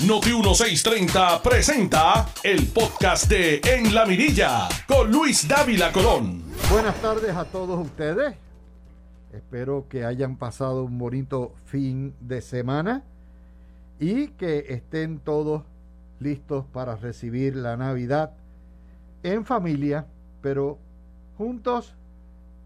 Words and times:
Noti 0.00 0.30
1630 0.30 1.40
presenta 1.40 2.26
el 2.42 2.66
podcast 2.66 3.30
de 3.30 3.60
En 3.64 3.94
la 3.94 4.04
Mirilla 4.04 4.68
con 4.88 5.10
Luis 5.10 5.46
Dávila 5.46 5.92
Colón. 5.92 6.42
Buenas 6.68 6.96
tardes 7.00 7.34
a 7.34 7.44
todos 7.44 7.86
ustedes. 7.86 8.34
Espero 9.32 9.86
que 9.88 10.04
hayan 10.04 10.36
pasado 10.36 10.82
un 10.84 10.98
bonito 10.98 11.54
fin 11.66 12.12
de 12.20 12.42
semana 12.42 13.04
y 14.00 14.28
que 14.28 14.66
estén 14.68 15.20
todos 15.20 15.62
listos 16.18 16.66
para 16.72 16.96
recibir 16.96 17.54
la 17.54 17.76
Navidad 17.76 18.32
en 19.22 19.46
familia, 19.46 20.06
pero 20.42 20.76
juntos, 21.38 21.94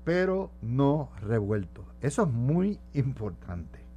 pero 0.03 0.51
no 0.63 1.11
revueltos. 1.21 1.85
Eso 2.01 2.23
es 2.23 2.29
muy 2.29 2.81
importante. 2.95 3.88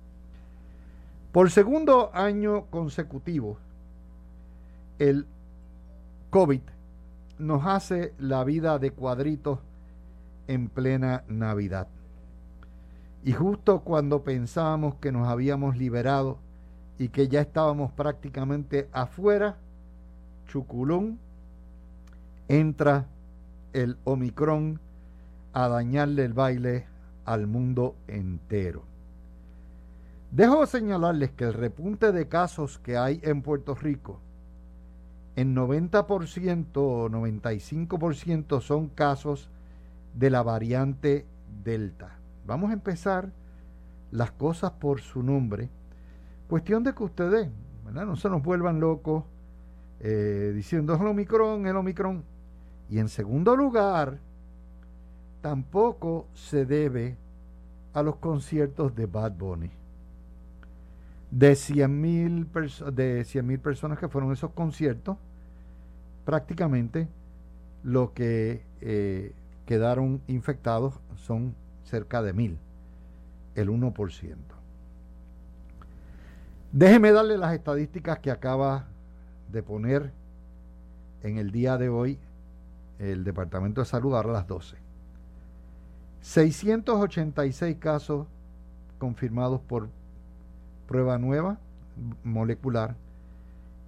Por 1.32 1.50
segundo 1.50 2.11
año 2.13 2.66
consecutivo, 2.66 3.57
el 5.00 5.25
COVID 6.29 6.60
nos 7.39 7.65
hace 7.65 8.14
la 8.19 8.43
vida 8.43 8.79
de 8.79 8.92
cuadritos 8.92 9.59
en 10.47 10.68
plena 10.68 11.23
Navidad. 11.29 11.87
Y 13.23 13.32
justo 13.32 13.79
cuando 13.79 14.23
pensábamos 14.23 14.96
que 14.96 15.14
nos 15.14 15.29
habíamos 15.29 15.78
liberado 15.78 16.37
y 17.00 17.07
que 17.07 17.29
ya 17.29 17.39
estábamos 17.39 17.93
prácticamente 17.93 18.89
afuera, 18.92 19.56
Chuculón 20.48 21.18
entra 22.50 23.06
el 23.71 23.98
Omicron 24.04 24.82
a 25.54 25.70
dañarle 25.70 26.25
el 26.25 26.34
baile 26.34 26.87
al 27.23 27.48
mundo 27.48 27.95
entero. 28.09 28.90
Dejo 30.32 30.66
señalarles 30.66 31.32
que 31.32 31.44
el 31.44 31.54
repunte 31.54 32.14
de 32.14 32.30
casos 32.30 32.80
que 32.80 32.95
hay 32.95 33.20
en 33.22 33.42
Puerto 33.42 33.76
Rico, 33.76 34.22
en 35.36 35.54
90% 35.54 36.70
o 36.76 37.10
95% 37.10 38.62
son 38.62 38.88
casos 38.88 39.50
de 40.14 40.30
la 40.30 40.42
variante 40.42 41.26
Delta. 41.66 42.18
Vamos 42.48 42.70
a 42.70 42.73
empezar 42.73 43.34
las 44.10 44.32
cosas 44.32 44.72
por 44.72 45.02
su 45.02 45.22
nombre. 45.22 45.70
Cuestión 46.48 46.86
de 46.86 46.95
que 46.95 47.04
ustedes 47.04 47.50
no 47.92 48.16
se 48.16 48.30
nos 48.30 48.42
vuelvan 48.42 48.80
locos 48.80 49.26
eh, 50.00 50.54
diciendo 50.56 50.94
es 50.94 51.02
el 51.02 51.08
Omicron, 51.08 51.68
el 51.68 51.76
Omicron. 51.76 52.23
Y 52.90 53.00
en 53.00 53.10
segundo 53.10 53.58
lugar, 53.58 54.18
tampoco 55.42 56.28
se 56.34 56.66
debe 56.66 57.18
a 57.94 58.02
los 58.02 58.16
conciertos 58.16 58.95
de 58.95 59.08
Bad 59.08 59.34
Bunny 59.34 59.81
de 61.32 61.56
100 61.56 62.02
mil 62.02 62.48
de 62.94 63.24
100 63.24 63.60
personas 63.60 63.98
que 63.98 64.10
fueron 64.10 64.32
esos 64.32 64.52
conciertos, 64.52 65.18
prácticamente 66.26 67.08
lo 67.84 68.14
que 68.14 68.64
eh, 68.82 69.34
quedaron 69.66 70.22
infectados 70.28 71.00
son 71.16 71.56
cerca 71.84 72.22
de 72.22 72.34
mil, 72.34 72.58
el 73.56 73.70
1%. 73.70 74.36
Déjeme 76.73 77.12
darle 77.12 77.38
las 77.38 77.54
estadísticas 77.54 78.20
que 78.20 78.32
acaba 78.32 78.86
de 79.52 79.64
poner 79.64 80.12
en 81.23 81.38
el 81.38 81.52
día 81.52 81.78
de 81.78 81.90
hoy 81.90 82.20
el 83.00 83.23
Departamento 83.23 83.82
de 83.82 83.86
Salud 83.86 84.16
a 84.16 84.23
las 84.23 84.48
12. 84.48 84.78
686 86.22 87.78
casos 87.78 88.28
confirmados 89.00 89.60
por 89.62 89.90
prueba 90.92 91.17
nueva 91.17 91.58
molecular, 92.25 92.97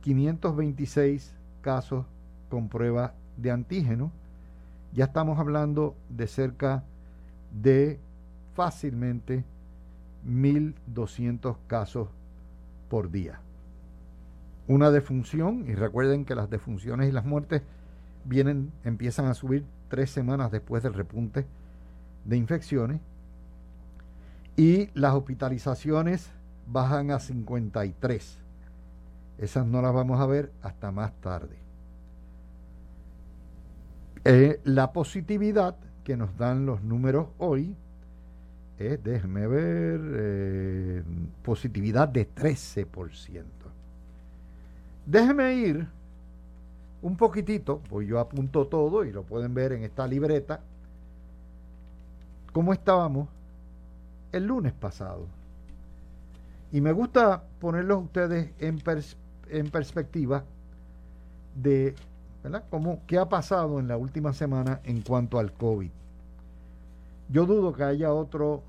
526 0.03 1.35
casos 1.59 2.05
con 2.49 2.69
prueba 2.69 3.13
de 3.35 3.51
antígeno. 3.51 4.09
Ya 4.93 5.03
estamos 5.03 5.37
hablando 5.37 5.97
de 6.07 6.27
cerca 6.27 6.85
de 7.61 7.99
fácilmente 8.55 9.43
1.200 10.25 11.57
casos 11.67 12.07
por 12.87 13.11
día. 13.11 13.41
Una 14.69 14.89
defunción, 14.89 15.65
y 15.67 15.75
recuerden 15.75 16.23
que 16.23 16.35
las 16.35 16.49
defunciones 16.49 17.09
y 17.09 17.11
las 17.11 17.25
muertes 17.25 17.63
vienen, 18.23 18.71
empiezan 18.85 19.25
a 19.25 19.33
subir 19.33 19.65
tres 19.89 20.09
semanas 20.09 20.51
después 20.51 20.81
del 20.83 20.93
repunte 20.93 21.45
de 22.23 22.37
infecciones. 22.37 23.01
Y 24.55 24.87
las 24.93 25.13
hospitalizaciones 25.15 26.31
bajan 26.67 27.11
a 27.11 27.19
53. 27.19 28.39
Esas 29.37 29.65
no 29.65 29.81
las 29.81 29.93
vamos 29.93 30.19
a 30.19 30.25
ver 30.25 30.51
hasta 30.61 30.91
más 30.91 31.11
tarde. 31.21 31.57
Eh, 34.25 34.61
la 34.63 34.93
positividad 34.93 35.75
que 36.03 36.15
nos 36.15 36.37
dan 36.37 36.65
los 36.65 36.81
números 36.81 37.27
hoy 37.37 37.75
es, 38.77 39.03
déjenme 39.03 39.47
ver, 39.47 40.01
eh, 40.03 41.03
positividad 41.43 42.07
de 42.07 42.25
13%. 42.25 43.43
Déjenme 45.05 45.53
ir 45.55 45.87
un 47.01 47.17
poquitito, 47.17 47.81
pues 47.89 48.07
yo 48.07 48.19
apunto 48.19 48.65
todo 48.67 49.03
y 49.03 49.11
lo 49.11 49.23
pueden 49.23 49.53
ver 49.53 49.73
en 49.73 49.83
esta 49.83 50.07
libreta, 50.07 50.61
cómo 52.53 52.71
estábamos 52.71 53.27
el 54.31 54.45
lunes 54.45 54.71
pasado. 54.71 55.27
Y 56.73 56.81
me 56.81 56.91
gusta 56.91 57.43
ponerlos 57.59 58.05
ustedes 58.05 58.51
en, 58.57 58.79
perspectiva 59.69 60.43
de 61.53 61.93
qué 63.05 63.19
ha 63.19 63.29
pasado 63.29 63.79
en 63.79 63.87
la 63.87 63.95
última 63.95 64.33
semana 64.33 64.81
en 64.83 65.03
cuanto 65.03 65.37
al 65.37 65.53
COVID. 65.53 65.91
Yo 67.29 67.45
dudo 67.45 67.73
que 67.73 67.83
haya 67.83 68.11
otro 68.11 68.63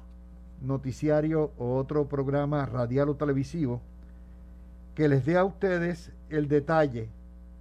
noticiario 0.60 1.52
o 1.56 1.76
otro 1.76 2.06
programa 2.06 2.66
radial 2.66 3.08
o 3.08 3.14
televisivo 3.14 3.80
que 4.94 5.08
les 5.08 5.24
dé 5.24 5.38
a 5.38 5.44
ustedes 5.44 6.12
el 6.28 6.46
detalle 6.46 7.08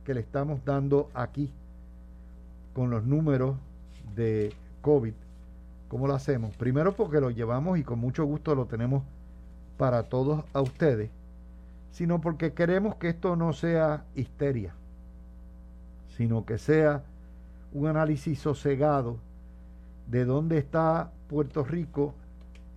que 0.04 0.14
le 0.14 0.20
estamos 0.20 0.66
dando 0.66 1.10
aquí 1.14 1.50
con 2.74 2.90
los 2.90 3.06
números 3.06 3.56
de 4.14 4.54
COVID. 4.82 5.14
¿Cómo 5.88 6.06
lo 6.06 6.14
hacemos? 6.14 6.54
Primero 6.58 6.98
porque 6.98 7.22
lo 7.22 7.30
llevamos 7.30 7.80
y 7.80 7.84
con 7.84 7.98
mucho 7.98 8.26
gusto 8.26 8.56
lo 8.56 8.66
tenemos 8.66 9.04
para 9.78 10.04
todos 10.04 10.44
a 10.54 10.62
ustedes, 10.62 11.10
sino 11.92 12.22
porque 12.22 12.54
queremos 12.54 12.96
que 12.96 13.10
esto 13.10 13.36
no 13.36 13.54
sea 13.54 14.06
histeria, 14.16 14.74
sino 16.18 16.46
que 16.46 16.58
sea 16.58 17.04
un 17.72 17.88
análisis 17.88 18.40
sosegado 18.40 19.18
de 20.08 20.26
dónde 20.26 20.58
está 20.58 21.12
Puerto 21.28 21.64
Rico 21.64 22.14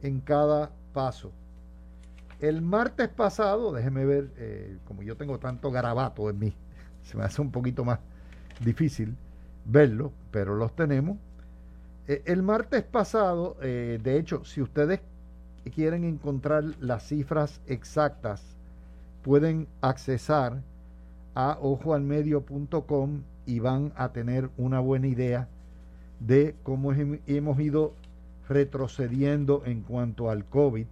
en 0.02 0.20
cada 0.20 0.70
paso. 0.92 1.32
El 2.40 2.60
martes 2.62 3.08
pasado, 3.08 3.72
déjeme 3.72 4.04
ver, 4.04 4.30
eh, 4.36 4.78
como 4.84 5.02
yo 5.02 5.16
tengo 5.16 5.38
tanto 5.38 5.70
garabato 5.70 6.28
en 6.30 6.38
mí, 6.38 6.54
se 7.02 7.16
me 7.16 7.24
hace 7.24 7.40
un 7.40 7.50
poquito 7.50 7.84
más 7.84 7.98
difícil 8.60 9.16
verlo, 9.64 10.12
pero 10.30 10.54
los 10.54 10.74
tenemos. 10.74 11.16
Eh, 12.06 12.22
el 12.26 12.42
martes 12.42 12.84
pasado, 12.84 13.56
eh, 13.62 13.98
de 14.02 14.18
hecho, 14.18 14.44
si 14.44 14.62
ustedes 14.62 15.00
quieren 15.70 16.04
encontrar 16.04 16.64
las 16.80 17.08
cifras 17.08 17.60
exactas, 17.66 18.42
pueden 19.22 19.66
accesar 19.80 20.62
a 21.34 21.58
ojoalmedio.com 21.60 23.22
y 23.46 23.58
van 23.60 23.92
a 23.96 24.10
tener 24.10 24.50
una 24.56 24.80
buena 24.80 25.06
idea 25.06 25.48
de 26.20 26.54
cómo 26.62 26.92
hemos 26.92 27.60
ido 27.60 27.92
retrocediendo 28.48 29.62
en 29.66 29.82
cuanto 29.82 30.30
al 30.30 30.44
COVID 30.44 30.86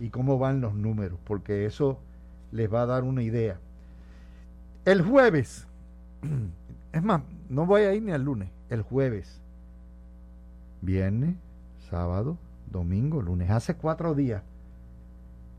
y 0.00 0.08
cómo 0.10 0.38
van 0.38 0.60
los 0.60 0.74
números, 0.74 1.18
porque 1.24 1.66
eso 1.66 1.98
les 2.52 2.72
va 2.72 2.82
a 2.82 2.86
dar 2.86 3.04
una 3.04 3.22
idea. 3.22 3.58
El 4.84 5.02
jueves, 5.02 5.66
es 6.92 7.02
más, 7.02 7.22
no 7.48 7.66
voy 7.66 7.82
a 7.82 7.94
ir 7.94 8.02
ni 8.02 8.12
al 8.12 8.22
lunes, 8.22 8.48
el 8.70 8.82
jueves, 8.82 9.40
viernes, 10.82 11.34
sábado, 11.90 12.36
domingo, 12.70 13.22
lunes, 13.22 13.50
hace 13.50 13.74
cuatro 13.74 14.14
días, 14.14 14.42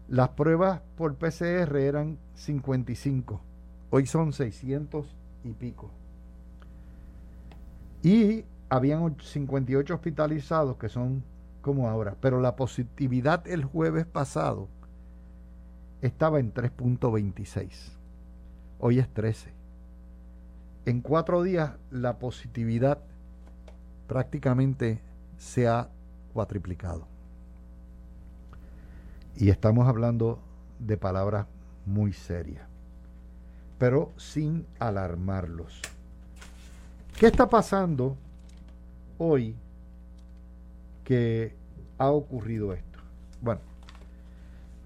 las 0.07 0.29
pruebas 0.29 0.81
por 0.97 1.15
PCR 1.15 1.75
eran 1.77 2.17
55, 2.35 3.41
hoy 3.89 4.05
son 4.05 4.33
600 4.33 5.15
y 5.43 5.53
pico. 5.53 5.89
Y 8.03 8.45
habían 8.69 9.15
58 9.19 9.93
hospitalizados 9.93 10.77
que 10.77 10.89
son 10.89 11.23
como 11.61 11.89
ahora, 11.89 12.15
pero 12.21 12.39
la 12.39 12.55
positividad 12.55 13.47
el 13.47 13.65
jueves 13.65 14.05
pasado 14.05 14.67
estaba 16.01 16.39
en 16.39 16.53
3.26, 16.53 17.69
hoy 18.79 18.99
es 18.99 19.09
13. 19.09 19.49
En 20.85 21.01
cuatro 21.01 21.41
días 21.41 21.71
la 21.89 22.19
positividad 22.19 22.99
prácticamente 24.07 25.01
se 25.37 25.67
ha 25.67 25.89
Y 29.35 29.49
estamos 29.49 29.87
hablando 29.87 30.39
de 30.79 30.97
palabras 30.97 31.47
muy 31.85 32.13
serias. 32.13 32.67
pero 33.77 34.11
sin 34.17 34.65
alarmarlos. 34.79 35.81
¿Qué 37.19 37.27
está 37.27 37.47
pasando 37.49 38.15
hoy 39.17 39.55
que 41.03 41.53
ha 41.97 42.09
ocurrido 42.09 42.73
esto? 42.73 42.99
Bueno, 43.41 43.61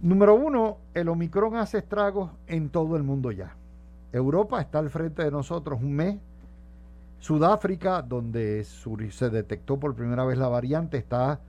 número 0.02 0.36
uno, 0.36 0.78
el 0.94 1.10
Omicron 1.10 1.56
hace 1.56 1.80
estragos 1.80 2.32
en 2.48 2.70
todo 2.70 2.96
el 2.96 3.04
mundo 3.04 3.32
ya. 3.32 3.56
Europa 4.12 4.60
está 4.60 4.80
al 4.80 4.90
frente 4.90 5.24
de 5.24 5.32
nosotros 5.32 5.80
un 5.82 5.94
mes. 5.94 6.18
Sudáfrica, 7.20 8.02
donde 8.02 8.64
se 8.64 9.30
detectó 9.30 9.80
por 9.80 9.96
primera 9.96 10.24
vez 10.26 10.38
la 10.38 10.48
variante, 10.48 10.98
está 10.98 11.42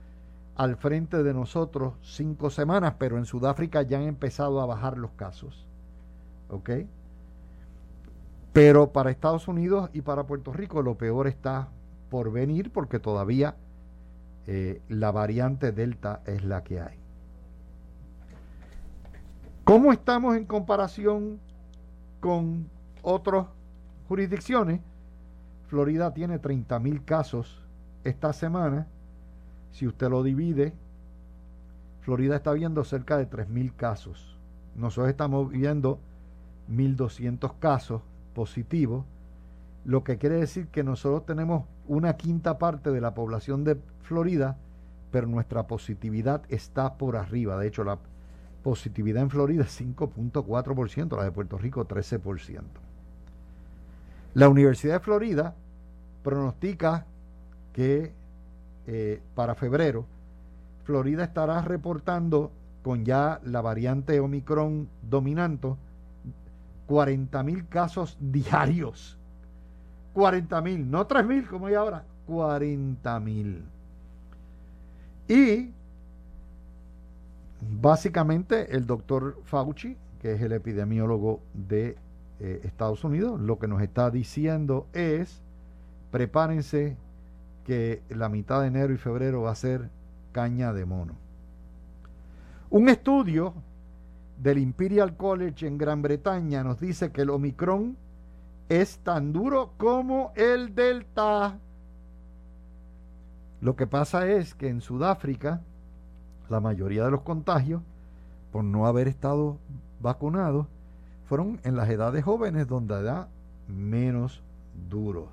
al 0.55 0.75
frente 0.75 1.23
de 1.23 1.33
nosotros 1.33 1.93
cinco 2.01 2.49
semanas, 2.49 2.95
pero 2.97 3.17
en 3.17 3.25
Sudáfrica 3.25 3.81
ya 3.81 3.97
han 3.97 4.03
empezado 4.03 4.61
a 4.61 4.65
bajar 4.65 4.97
los 4.97 5.11
casos. 5.11 5.65
¿Ok? 6.49 6.69
Pero 8.53 8.91
para 8.91 9.11
Estados 9.11 9.47
Unidos 9.47 9.89
y 9.93 10.01
para 10.01 10.27
Puerto 10.27 10.51
Rico 10.51 10.81
lo 10.81 10.97
peor 10.97 11.27
está 11.27 11.69
por 12.09 12.31
venir 12.31 12.71
porque 12.71 12.99
todavía 12.99 13.55
eh, 14.45 14.81
la 14.89 15.11
variante 15.11 15.71
Delta 15.71 16.21
es 16.25 16.43
la 16.43 16.63
que 16.63 16.81
hay. 16.81 16.99
¿Cómo 19.63 19.93
estamos 19.93 20.35
en 20.35 20.45
comparación 20.45 21.39
con 22.19 22.69
otras 23.03 23.45
jurisdicciones? 24.09 24.81
Florida 25.71 26.13
tiene 26.13 26.37
30 26.37 26.79
mil 26.79 27.05
casos 27.05 27.61
esta 28.03 28.33
semana. 28.33 28.87
Si 29.71 29.87
usted 29.87 30.09
lo 30.09 30.21
divide, 30.21 30.73
Florida 32.01 32.35
está 32.35 32.51
viendo 32.51 32.83
cerca 32.83 33.17
de 33.17 33.25
3 33.25 33.47
mil 33.47 33.73
casos. 33.73 34.37
Nosotros 34.75 35.09
estamos 35.09 35.49
viendo 35.49 35.97
1.200 36.69 37.53
casos 37.59 38.01
positivos, 38.35 39.05
lo 39.85 40.03
que 40.03 40.17
quiere 40.17 40.35
decir 40.35 40.67
que 40.67 40.83
nosotros 40.83 41.25
tenemos 41.25 41.63
una 41.87 42.17
quinta 42.17 42.57
parte 42.57 42.91
de 42.91 42.99
la 42.99 43.13
población 43.13 43.63
de 43.63 43.77
Florida, 44.01 44.57
pero 45.09 45.25
nuestra 45.25 45.67
positividad 45.67 46.41
está 46.49 46.95
por 46.95 47.15
arriba. 47.15 47.57
De 47.57 47.67
hecho, 47.67 47.85
la 47.85 47.97
positividad 48.61 49.23
en 49.23 49.29
Florida 49.29 49.63
es 49.63 49.79
5.4%, 49.79 51.15
la 51.15 51.23
de 51.23 51.31
Puerto 51.31 51.57
Rico 51.57 51.87
13%. 51.87 52.90
La 54.33 54.47
Universidad 54.47 54.95
de 54.95 54.99
Florida 55.01 55.55
pronostica 56.23 57.05
que 57.73 58.13
eh, 58.87 59.21
para 59.35 59.55
febrero 59.55 60.05
Florida 60.83 61.23
estará 61.23 61.61
reportando 61.61 62.51
con 62.83 63.05
ya 63.05 63.39
la 63.43 63.61
variante 63.61 64.19
Omicron 64.19 64.87
dominante 65.01 65.75
40 66.87 67.43
mil 67.43 67.67
casos 67.67 68.17
diarios. 68.19 69.17
40 70.13 70.61
mil, 70.61 70.91
no 70.91 71.07
3 71.07 71.25
mil 71.25 71.47
como 71.47 71.67
hay 71.67 71.75
ahora, 71.75 72.03
40 72.27 73.19
mil. 73.21 73.63
Y 75.27 75.71
básicamente 77.79 78.75
el 78.75 78.85
doctor 78.85 79.37
Fauci, 79.45 79.95
que 80.21 80.33
es 80.33 80.41
el 80.41 80.51
epidemiólogo 80.51 81.39
de 81.53 81.95
eh, 82.43 82.61
Estados 82.63 83.03
Unidos, 83.03 83.39
lo 83.39 83.59
que 83.59 83.67
nos 83.67 83.83
está 83.83 84.09
diciendo 84.09 84.87
es, 84.93 85.43
prepárense 86.09 86.97
que 87.65 88.01
la 88.09 88.29
mitad 88.29 88.61
de 88.61 88.67
enero 88.67 88.91
y 88.93 88.97
febrero 88.97 89.43
va 89.43 89.51
a 89.51 89.55
ser 89.55 89.91
caña 90.31 90.73
de 90.73 90.85
mono. 90.85 91.13
Un 92.71 92.89
estudio 92.89 93.53
del 94.41 94.57
Imperial 94.57 95.15
College 95.15 95.67
en 95.67 95.77
Gran 95.77 96.01
Bretaña 96.01 96.63
nos 96.63 96.79
dice 96.79 97.11
que 97.11 97.21
el 97.21 97.29
Omicron 97.29 97.95
es 98.69 98.97
tan 98.99 99.33
duro 99.33 99.73
como 99.77 100.31
el 100.35 100.73
Delta. 100.73 101.59
Lo 103.61 103.75
que 103.75 103.85
pasa 103.85 104.27
es 104.27 104.55
que 104.55 104.67
en 104.67 104.81
Sudáfrica 104.81 105.61
la 106.49 106.59
mayoría 106.59 107.05
de 107.05 107.11
los 107.11 107.21
contagios, 107.21 107.83
por 108.51 108.63
no 108.63 108.87
haber 108.87 109.07
estado 109.07 109.59
vacunados, 110.01 110.65
fueron 111.31 111.61
en 111.63 111.77
las 111.77 111.89
edades 111.89 112.25
jóvenes 112.25 112.67
donde 112.67 113.01
da 113.03 113.29
menos 113.69 114.41
duro. 114.89 115.29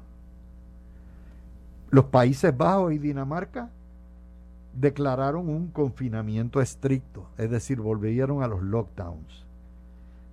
Los 1.91 2.05
Países 2.05 2.57
Bajos 2.57 2.93
y 2.93 2.99
Dinamarca 2.99 3.71
declararon 4.75 5.49
un 5.49 5.67
confinamiento 5.73 6.61
estricto, 6.61 7.27
es 7.37 7.51
decir, 7.51 7.81
volvieron 7.81 8.45
a 8.45 8.47
los 8.47 8.63
lockdowns. 8.63 9.45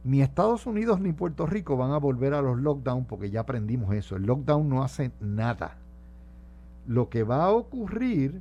Ni 0.04 0.22
Estados 0.22 0.68
Unidos 0.68 1.00
ni 1.00 1.14
Puerto 1.14 1.48
Rico 1.48 1.76
van 1.76 1.94
a 1.94 1.98
volver 1.98 2.36
a 2.36 2.44
los 2.44 2.60
lockdowns 2.60 3.08
porque 3.08 3.32
ya 3.32 3.40
aprendimos 3.40 3.92
eso. 3.96 4.18
El 4.18 4.28
lockdown 4.28 4.70
no 4.70 4.84
hace 4.84 5.14
nada. 5.20 5.78
Lo 6.86 7.10
que 7.10 7.24
va 7.24 7.46
a 7.46 7.50
ocurrir, 7.50 8.40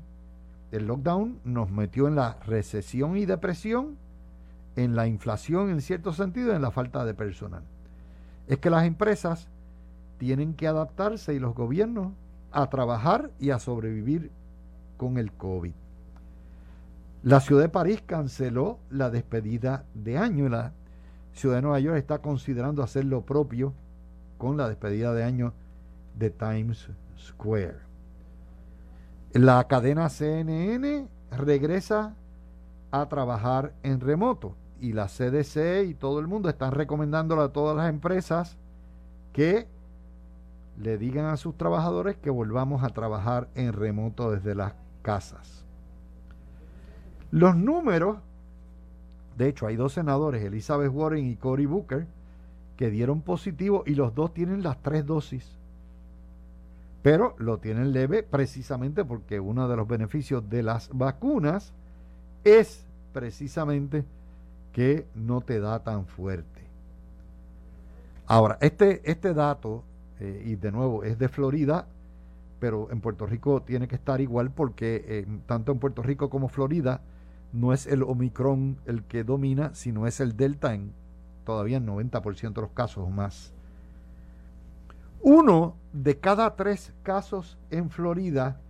el 0.72 0.86
lockdown 0.86 1.38
nos 1.42 1.70
metió 1.70 2.06
en 2.06 2.16
la 2.16 2.36
recesión 2.44 3.16
y 3.16 3.24
depresión, 3.24 3.96
en 4.76 4.96
la 4.96 5.06
inflación 5.06 5.70
en 5.70 5.80
cierto 5.80 6.12
sentido 6.12 6.54
en 6.54 6.62
la 6.62 6.70
falta 6.70 7.04
de 7.04 7.14
personal. 7.14 7.62
Es 8.46 8.58
que 8.58 8.70
las 8.70 8.84
empresas 8.84 9.48
tienen 10.18 10.54
que 10.54 10.66
adaptarse 10.66 11.34
y 11.34 11.38
los 11.38 11.54
gobiernos 11.54 12.12
a 12.52 12.68
trabajar 12.68 13.30
y 13.38 13.50
a 13.50 13.58
sobrevivir 13.58 14.30
con 14.96 15.18
el 15.18 15.32
COVID. 15.32 15.72
La 17.22 17.40
ciudad 17.40 17.62
de 17.62 17.68
París 17.68 18.02
canceló 18.04 18.78
la 18.90 19.10
despedida 19.10 19.84
de 19.94 20.18
año 20.18 20.48
la 20.48 20.72
ciudad 21.32 21.56
de 21.56 21.62
Nueva 21.62 21.80
York 21.80 21.96
está 21.96 22.18
considerando 22.18 22.82
hacer 22.82 23.04
lo 23.04 23.22
propio 23.22 23.72
con 24.38 24.56
la 24.56 24.68
despedida 24.68 25.12
de 25.12 25.24
año 25.24 25.52
de 26.16 26.30
Times 26.30 26.88
Square. 27.18 27.78
La 29.32 29.64
cadena 29.66 30.08
CNN 30.08 31.08
regresa 31.32 32.14
a 32.92 33.08
trabajar 33.08 33.72
en 33.82 34.00
remoto 34.00 34.54
y 34.80 34.92
la 34.92 35.06
CDC 35.06 35.86
y 35.88 35.94
todo 35.94 36.20
el 36.20 36.26
mundo 36.26 36.48
están 36.48 36.72
recomendándole 36.72 37.42
a 37.42 37.48
todas 37.48 37.76
las 37.76 37.88
empresas 37.88 38.56
que 39.32 39.66
le 40.78 40.98
digan 40.98 41.26
a 41.26 41.36
sus 41.36 41.56
trabajadores 41.56 42.16
que 42.16 42.30
volvamos 42.30 42.82
a 42.82 42.90
trabajar 42.90 43.48
en 43.54 43.72
remoto 43.72 44.30
desde 44.30 44.54
las 44.54 44.74
casas. 45.02 45.64
Los 47.30 47.56
números, 47.56 48.18
de 49.36 49.48
hecho 49.48 49.66
hay 49.66 49.76
dos 49.76 49.92
senadores, 49.92 50.44
Elizabeth 50.44 50.92
Warren 50.92 51.26
y 51.26 51.36
Cory 51.36 51.66
Booker, 51.66 52.06
que 52.76 52.90
dieron 52.90 53.20
positivo 53.20 53.84
y 53.86 53.94
los 53.94 54.14
dos 54.14 54.34
tienen 54.34 54.62
las 54.62 54.82
tres 54.82 55.06
dosis. 55.06 55.58
Pero 57.02 57.34
lo 57.38 57.58
tienen 57.58 57.92
leve 57.92 58.22
precisamente 58.22 59.04
porque 59.04 59.38
uno 59.38 59.68
de 59.68 59.76
los 59.76 59.86
beneficios 59.86 60.48
de 60.48 60.62
las 60.62 60.90
vacunas 60.92 61.72
es 62.44 62.86
precisamente 63.12 64.04
que 64.74 65.06
no 65.14 65.40
te 65.40 65.60
da 65.60 65.82
tan 65.84 66.04
fuerte. 66.04 66.60
Ahora, 68.26 68.58
este, 68.60 69.08
este 69.10 69.32
dato, 69.32 69.84
eh, 70.18 70.42
y 70.44 70.56
de 70.56 70.72
nuevo 70.72 71.04
es 71.04 71.16
de 71.18 71.28
Florida, 71.28 71.86
pero 72.58 72.90
en 72.90 73.00
Puerto 73.00 73.24
Rico 73.24 73.62
tiene 73.62 73.86
que 73.86 73.94
estar 73.94 74.20
igual 74.20 74.50
porque 74.50 75.04
eh, 75.06 75.26
tanto 75.46 75.70
en 75.70 75.78
Puerto 75.78 76.02
Rico 76.02 76.28
como 76.28 76.48
Florida 76.48 77.02
no 77.52 77.72
es 77.72 77.86
el 77.86 78.02
Omicron 78.02 78.78
el 78.86 79.04
que 79.04 79.22
domina, 79.22 79.74
sino 79.74 80.08
es 80.08 80.18
el 80.18 80.36
Delta 80.36 80.74
en 80.74 80.92
todavía 81.44 81.76
en 81.76 81.86
90% 81.86 82.52
de 82.52 82.60
los 82.62 82.70
casos 82.70 83.08
más. 83.08 83.52
Uno 85.20 85.76
de 85.92 86.18
cada 86.18 86.56
tres 86.56 86.92
casos 87.04 87.58
en 87.70 87.90
Florida 87.90 88.60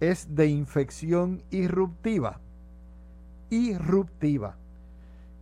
es 0.00 0.34
de 0.34 0.46
infección 0.46 1.42
irruptiva. 1.50 2.40
Irruptiva. 3.50 4.56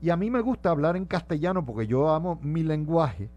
Y 0.05 0.11
a 0.11 0.17
mí 0.17 0.31
me 0.31 0.43
gusta 0.43 0.69
hablar 0.71 0.97
en 0.97 1.07
castellano 1.07 1.65
porque 1.65 1.87
yo 1.87 2.11
amo 2.11 2.39
mi 2.43 2.63
lenguaje. 2.63 3.31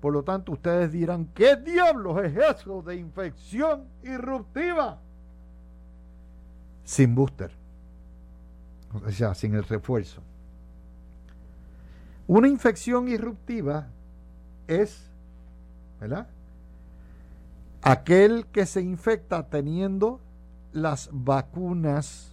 Por 0.00 0.12
lo 0.12 0.22
tanto, 0.22 0.52
ustedes 0.52 0.92
dirán, 0.92 1.26
¿qué 1.34 1.56
diablos 1.56 2.24
es 2.24 2.36
eso 2.36 2.82
de 2.82 2.96
infección 2.96 3.84
irruptiva? 4.02 5.00
Sin 6.84 7.14
booster 7.14 7.62
o 8.94 9.10
sea, 9.10 9.34
sin 9.34 9.54
el 9.54 9.64
refuerzo. 9.64 10.20
Una 12.26 12.48
infección 12.48 13.08
irruptiva 13.08 13.88
es, 14.66 15.06
¿verdad? 16.00 16.28
Aquel 17.82 18.46
que 18.46 18.66
se 18.66 18.80
infecta 18.80 19.48
teniendo 19.48 20.20
las 20.72 21.08
vacunas, 21.12 22.31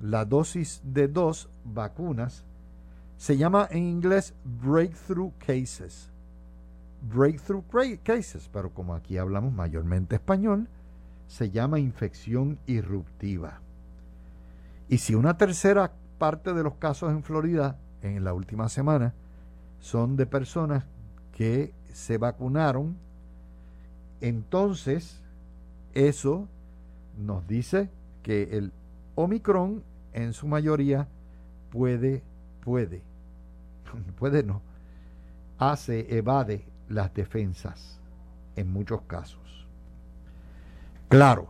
la 0.00 0.24
dosis 0.24 0.80
de 0.84 1.08
dos 1.08 1.48
vacunas, 1.64 2.44
se 3.16 3.36
llama 3.36 3.66
en 3.70 3.84
inglés 3.84 4.34
breakthrough 4.44 5.32
cases. 5.38 6.10
Breakthrough 7.02 7.64
cases, 8.02 8.48
pero 8.52 8.70
como 8.70 8.94
aquí 8.94 9.18
hablamos 9.18 9.52
mayormente 9.52 10.16
español, 10.16 10.68
se 11.28 11.50
llama 11.50 11.78
infección 11.78 12.58
irruptiva. 12.66 13.60
Y 14.88 14.98
si 14.98 15.14
una 15.14 15.36
tercera 15.36 15.92
parte 16.18 16.52
de 16.54 16.62
los 16.62 16.74
casos 16.74 17.10
en 17.10 17.22
Florida 17.22 17.78
en 18.02 18.24
la 18.24 18.32
última 18.32 18.68
semana 18.68 19.14
son 19.80 20.16
de 20.16 20.26
personas 20.26 20.84
que 21.32 21.72
se 21.92 22.18
vacunaron. 22.18 22.96
Entonces, 24.20 25.20
eso 25.94 26.48
nos 27.18 27.46
dice 27.46 27.90
que 28.22 28.56
el 28.56 28.72
Omicron 29.16 29.82
en 30.12 30.32
su 30.32 30.46
mayoría 30.46 31.08
puede, 31.70 32.22
puede, 32.60 33.02
puede 34.18 34.42
no, 34.42 34.62
hace, 35.58 36.16
evade 36.16 36.64
las 36.88 37.12
defensas 37.12 37.98
en 38.54 38.72
muchos 38.72 39.02
casos. 39.02 39.66
Claro, 41.08 41.48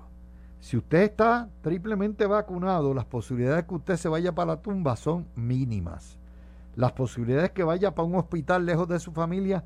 si 0.61 0.77
usted 0.77 1.03
está 1.03 1.49
triplemente 1.61 2.27
vacunado, 2.27 2.95
las 2.95 3.05
posibilidades 3.05 3.65
de 3.65 3.69
que 3.69 3.75
usted 3.75 3.97
se 3.97 4.09
vaya 4.09 4.33
para 4.33 4.55
la 4.55 4.63
tumba 4.63 4.97
son 4.97 5.27
mínimas. 5.35 6.19
Las 6.77 6.93
posibilidades 6.93 7.51
de 7.51 7.55
que 7.55 7.65
vaya 7.65 7.95
para 7.95 8.07
un 8.07 8.17
hospital 8.17 8.65
lejos 8.65 8.89
de 8.89 9.01
su 9.01 9.13
familia, 9.13 9.65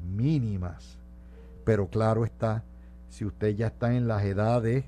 mínimas. 0.00 0.98
Pero 1.64 1.88
claro 1.88 2.24
está, 2.24 2.64
si 3.08 3.24
usted 3.24 3.54
ya 3.56 3.68
está 3.68 3.94
en 3.94 4.08
las 4.08 4.24
edades 4.24 4.84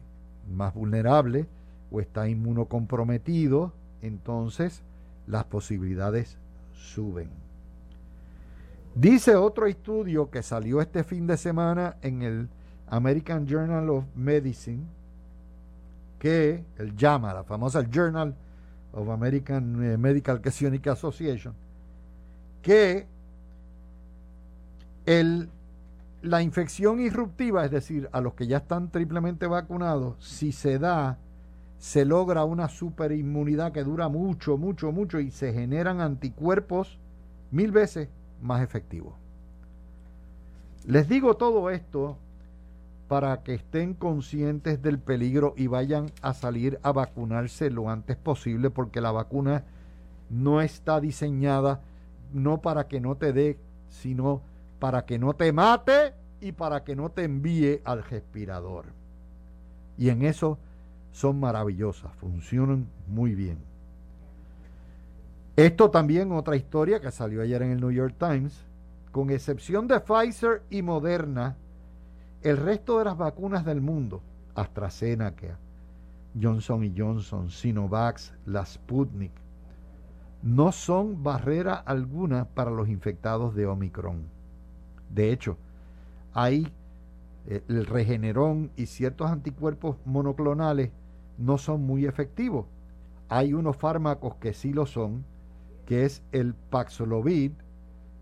más 0.49 0.75
vulnerables 0.75 1.47
o 1.91 2.01
está 2.01 2.29
inmunocomprometido, 2.29 3.73
entonces 4.03 4.83
las 5.27 5.45
posibilidades 5.45 6.39
suben. 6.73 7.31
Dice 8.95 9.37
otro 9.37 9.67
estudio 9.67 10.31
que 10.31 10.43
salió 10.43 10.81
este 10.81 11.05
fin 11.05 11.27
de 11.27 11.37
semana 11.37 11.97
en 12.03 12.23
el 12.23 12.49
American 12.89 13.47
Journal 13.47 13.89
of 13.91 14.05
Medicine, 14.17 14.85
que 16.19 16.65
el 16.77 16.97
llama, 16.97 17.33
la 17.33 17.45
famosa 17.45 17.89
Journal 17.89 18.35
of 18.93 19.09
American 19.09 19.83
eh, 19.83 19.97
Medical 19.97 20.41
Association, 20.87 21.55
que 22.63 23.07
el, 25.07 25.49
la 26.23 26.43
infección 26.43 27.01
irruptiva, 27.01 27.65
es 27.65 27.71
decir, 27.71 28.09
a 28.13 28.21
los 28.21 28.35
que 28.35 28.47
ya 28.47 28.59
están 28.59 28.91
triplemente 28.91 29.47
vacunados, 29.47 30.17
si 30.25 30.53
se 30.53 30.79
da, 30.79 31.19
se 31.81 32.05
logra 32.05 32.45
una 32.45 32.69
superinmunidad 32.69 33.73
que 33.73 33.83
dura 33.83 34.11
mucho, 34.11 34.59
mucho, 34.59 34.93
mucho 34.93 35.19
y 35.19 35.31
se 35.31 35.55
generan 35.55 36.03
anticuerpos 36.03 36.99
mil 37.51 37.73
veces 37.73 38.11
más 38.43 38.63
efectivos. 38.63 39.15
Les 40.87 41.09
digo 41.09 41.35
todo 41.39 41.71
esto 41.71 42.19
para 43.09 43.43
que 43.43 43.55
estén 43.55 43.95
conscientes 43.95 44.83
del 44.83 44.99
peligro 44.99 45.55
y 45.57 45.69
vayan 45.69 46.13
a 46.21 46.35
salir 46.35 46.79
a 46.83 46.93
vacunarse 46.93 47.71
lo 47.71 47.89
antes 47.89 48.19
posible 48.19 48.69
porque 48.69 49.01
la 49.01 49.11
vacuna 49.11 49.65
no 50.29 50.61
está 50.61 51.01
diseñada 51.01 51.81
no 52.35 52.61
para 52.61 52.89
que 52.89 53.01
no 53.01 53.17
te 53.17 53.33
dé, 53.33 53.59
sino 53.89 54.43
para 54.79 55.07
que 55.07 55.19
no 55.19 55.33
te 55.33 55.51
mate 55.53 56.13
y 56.43 56.53
para 56.53 56.85
que 56.85 56.95
no 56.95 57.11
te 57.11 57.25
envíe 57.25 57.81
al 57.85 58.05
respirador. 58.05 58.85
Y 59.97 60.11
en 60.11 60.23
eso 60.23 60.59
son 61.13 61.41
maravillosas, 61.41 62.13
funcionan 62.15 62.87
muy 63.07 63.35
bien. 63.35 63.59
Esto 65.57 65.91
también 65.91 66.33
otra 66.33 66.57
historia 66.57 67.01
que 67.01 67.11
salió 67.11 67.43
ayer 67.43 67.63
en 67.63 67.73
el 67.73 67.81
New 67.81 67.91
York 67.91 68.15
Times, 68.19 68.65
con 69.13 69.31
excepción 69.31 69.89
de 69.89 70.01
Pfizer 70.01 70.63
y 70.71 70.83
Moderna, 70.83 71.57
el 72.43 72.57
resto 72.57 72.99
de 72.99 73.05
las 73.05 73.19
vacunas 73.19 73.65
del 73.65 73.81
mundo, 73.81 74.23
AstraZeneca, 74.55 75.59
Johnson 76.41 76.95
Johnson, 76.97 77.51
Sinovac, 77.51 78.21
la 78.47 78.65
Sputnik, 78.65 79.33
no 80.43 80.73
son 80.73 81.23
barrera 81.23 81.75
alguna 81.75 82.47
para 82.47 82.71
los 82.71 82.89
infectados 82.89 83.55
de 83.55 83.67
Omicron. 83.67 84.23
De 85.11 85.33
hecho, 85.33 85.59
hay 86.33 86.73
eh, 87.47 87.63
el 87.69 87.85
regenerón 87.85 88.71
y 88.77 88.87
ciertos 88.87 89.31
anticuerpos 89.31 89.97
monoclonales 90.05 90.91
no 91.41 91.59
son 91.59 91.83
muy 91.83 92.07
efectivos. 92.07 92.67
Hay 93.29 93.55
unos 93.55 93.77
fármacos 93.77 94.37
que 94.37 94.53
sí 94.53 94.73
lo 94.73 94.87
son, 94.87 95.25
que 95.87 96.05
es 96.05 96.23
el 96.31 96.55
Paxlovid, 96.55 97.53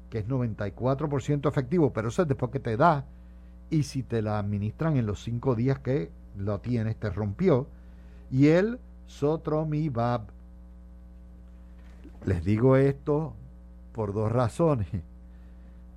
que 0.08 0.18
es 0.20 0.28
94% 0.28 1.48
efectivo, 1.48 1.92
pero 1.92 2.08
eso 2.08 2.22
es 2.22 2.28
después 2.28 2.50
que 2.50 2.60
te 2.60 2.76
da 2.76 3.04
y 3.70 3.82
si 3.82 4.02
te 4.02 4.22
la 4.22 4.38
administran 4.38 4.96
en 4.96 5.06
los 5.06 5.22
cinco 5.22 5.54
días 5.54 5.78
que 5.80 6.10
lo 6.36 6.60
tienes, 6.60 6.96
te 6.96 7.10
rompió. 7.10 7.66
Y 8.30 8.48
el 8.48 8.78
Sotromibab. 9.06 10.22
Les 12.24 12.44
digo 12.44 12.76
esto 12.76 13.34
por 13.92 14.12
dos 14.12 14.30
razones. 14.32 14.88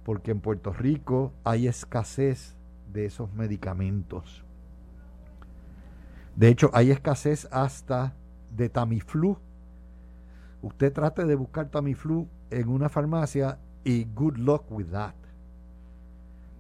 Porque 0.04 0.32
en 0.32 0.40
Puerto 0.40 0.74
Rico 0.74 1.32
hay 1.44 1.68
escasez 1.68 2.56
de 2.92 3.06
esos 3.06 3.32
medicamentos. 3.34 4.44
De 6.36 6.48
hecho, 6.48 6.70
hay 6.74 6.92
escasez 6.92 7.48
hasta 7.52 8.14
de 8.56 8.70
Tamiflu. 8.70 9.38
Usted 10.62 10.94
trate 10.94 11.26
de 11.26 11.36
buscar 11.36 11.70
Tamiflu 11.70 12.28
en 12.50 12.70
una 12.70 12.90
farmacia 12.90 13.58
y 13.84 14.06
good 14.06 14.38
luck 14.38 14.64
with 14.70 14.88
that. 14.88 15.16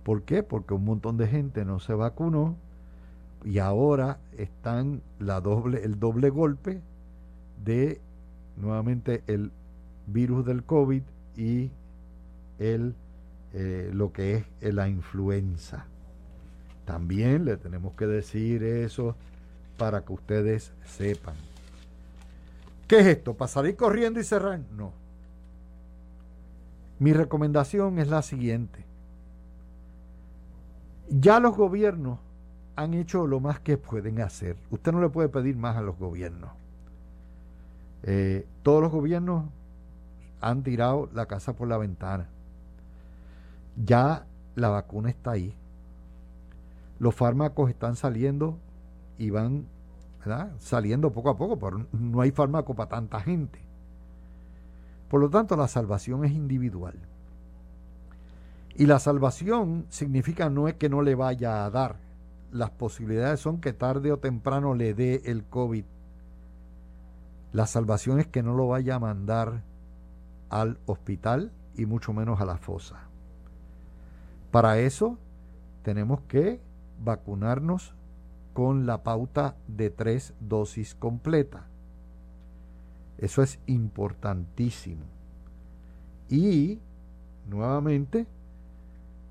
¿Por 0.04 0.24
qué? 0.24 0.44
Porque 0.44 0.74
un 0.74 0.86
montón 0.86 1.18
de 1.18 1.28
gente 1.28 1.64
no 1.66 1.80
se 1.80 1.94
vacunó 1.94 2.56
y 3.44 3.60
ahora 3.60 4.20
están 4.38 5.02
la 5.20 5.42
doble, 5.42 5.84
el 5.84 6.00
doble 6.00 6.30
golpe 6.30 6.82
de 7.64 8.02
nuevamente 8.58 9.24
el 9.28 9.52
virus 10.08 10.46
del 10.46 10.64
COVID 10.64 11.04
y 11.38 11.72
el, 12.60 12.96
eh, 13.54 13.92
lo 13.94 14.12
que 14.12 14.46
es 14.60 14.74
la 14.74 14.90
influenza. 14.90 15.86
También 16.86 17.46
le 17.46 17.58
tenemos 17.58 17.94
que 17.94 18.08
decir 18.08 18.64
eso 18.64 19.16
para 19.82 20.06
que 20.06 20.14
ustedes 20.14 20.72
sepan. 20.86 21.34
¿Qué 22.88 23.00
es 23.00 23.08
esto? 23.08 23.34
¿Pasar 23.34 23.66
y 23.66 23.74
corriendo 23.74 24.20
y 24.20 24.24
cerrar? 24.24 24.60
No. 24.78 24.92
Mi 27.00 27.14
recomendación 27.14 27.98
es 27.98 28.08
la 28.08 28.22
siguiente. 28.22 28.86
Ya 31.10 31.40
los 31.40 31.58
gobiernos 31.58 32.20
han 32.76 32.94
hecho 32.94 33.26
lo 33.26 33.40
más 33.40 33.60
que 33.60 33.76
pueden 33.78 34.22
hacer. 34.22 34.56
Usted 34.70 34.92
no 34.92 35.02
le 35.02 35.10
puede 35.10 35.30
pedir 35.30 35.58
más 35.58 35.76
a 35.78 35.82
los 35.82 35.98
gobiernos. 35.98 36.52
Eh, 38.04 38.46
todos 38.62 38.84
los 38.84 38.92
gobiernos 38.92 39.46
han 40.42 40.62
tirado 40.62 41.10
la 41.12 41.26
casa 41.26 41.54
por 41.54 41.68
la 41.68 41.80
ventana. 41.80 42.28
Ya 43.84 44.28
la 44.54 44.70
vacuna 44.70 45.10
está 45.10 45.32
ahí. 45.32 45.56
Los 47.00 47.16
fármacos 47.16 47.72
están 47.72 47.96
saliendo 47.96 48.60
y 49.18 49.30
van 49.30 49.66
saliendo 50.60 51.12
poco 51.12 51.30
a 51.30 51.38
poco, 51.38 51.58
pero 51.58 51.86
no 51.92 52.22
hay 52.22 52.32
fármaco 52.32 52.76
para 52.76 52.90
tanta 52.90 53.20
gente. 53.20 53.60
Por 55.10 55.20
lo 55.20 55.30
tanto, 55.30 55.56
la 55.58 55.68
salvación 55.68 56.24
es 56.26 56.32
individual. 56.32 56.96
Y 58.76 58.86
la 58.86 59.00
salvación 59.00 59.86
significa 59.90 60.50
no 60.50 60.68
es 60.68 60.76
que 60.76 60.90
no 60.90 61.02
le 61.02 61.16
vaya 61.16 61.66
a 61.66 61.70
dar. 61.70 61.98
Las 62.52 62.70
posibilidades 62.70 63.40
son 63.40 63.60
que 63.60 63.74
tarde 63.74 64.12
o 64.12 64.18
temprano 64.18 64.74
le 64.74 64.94
dé 64.94 65.22
el 65.26 65.44
COVID. 65.44 65.84
La 67.52 67.66
salvación 67.66 68.20
es 68.20 68.28
que 68.28 68.44
no 68.44 68.56
lo 68.56 68.70
vaya 68.70 68.96
a 68.96 69.00
mandar 69.00 69.64
al 70.50 70.78
hospital 70.86 71.52
y 71.76 71.86
mucho 71.86 72.14
menos 72.14 72.40
a 72.40 72.46
la 72.46 72.58
fosa. 72.58 73.08
Para 74.52 74.80
eso 74.80 75.18
tenemos 75.84 76.22
que 76.22 76.62
vacunarnos 77.04 77.96
con 78.54 78.86
la 78.86 79.04
pauta 79.04 79.56
de 79.68 79.90
tres 79.90 80.34
dosis 80.40 80.96
completa. 80.96 81.68
Eso 83.18 83.42
es 83.44 83.60
importantísimo. 83.68 85.04
Y, 86.30 86.80
nuevamente, 87.50 88.26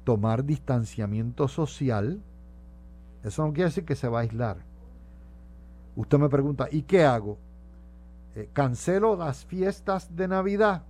tomar 0.05 0.45
distanciamiento 0.45 1.49
social, 1.49 2.21
eso 3.23 3.45
no 3.45 3.53
quiere 3.53 3.69
decir 3.69 3.85
que 3.85 3.97
se 3.97 4.09
va 4.09 4.19
a 4.19 4.23
aislar. 4.23 4.59
Usted 5.97 6.19
me 6.19 6.29
pregunta, 6.29 6.69
¿y 6.71 6.83
qué 6.83 7.05
hago? 7.05 7.37
Eh, 8.37 8.49
¿Cancelo 8.53 9.17
las 9.17 9.45
fiestas 9.45 10.15
de 10.15 10.29
Navidad? 10.29 10.85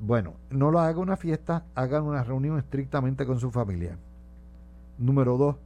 Bueno, 0.00 0.34
no 0.50 0.72
lo 0.72 0.80
haga 0.80 0.98
una 0.98 1.16
fiesta, 1.16 1.64
hagan 1.76 2.02
una 2.02 2.24
reunión 2.24 2.58
estrictamente 2.58 3.24
con 3.24 3.38
su 3.38 3.52
familia. 3.52 3.96
Número 4.98 5.36
dos, 5.36 5.56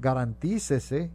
garantícese 0.00 1.10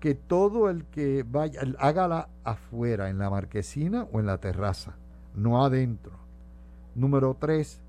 que 0.00 0.14
todo 0.14 0.68
el 0.68 0.84
que 0.86 1.24
vaya, 1.28 1.60
hágala 1.78 2.28
afuera, 2.44 3.08
en 3.08 3.18
la 3.18 3.30
marquesina 3.30 4.06
o 4.12 4.20
en 4.20 4.26
la 4.26 4.38
terraza, 4.38 4.96
no 5.34 5.64
adentro. 5.64 6.12
Número 6.94 7.36
tres, 7.38 7.80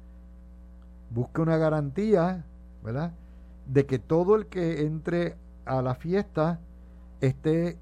busque 1.09 1.41
una 1.41 1.57
garantía, 1.57 2.45
¿verdad? 2.83 3.13
De 3.65 3.85
que 3.85 3.99
todo 3.99 4.35
el 4.35 4.45
que 4.45 4.85
entre 4.85 5.35
a 5.65 5.81
la 5.81 5.95
fiesta 5.95 6.59
esté 7.21 7.77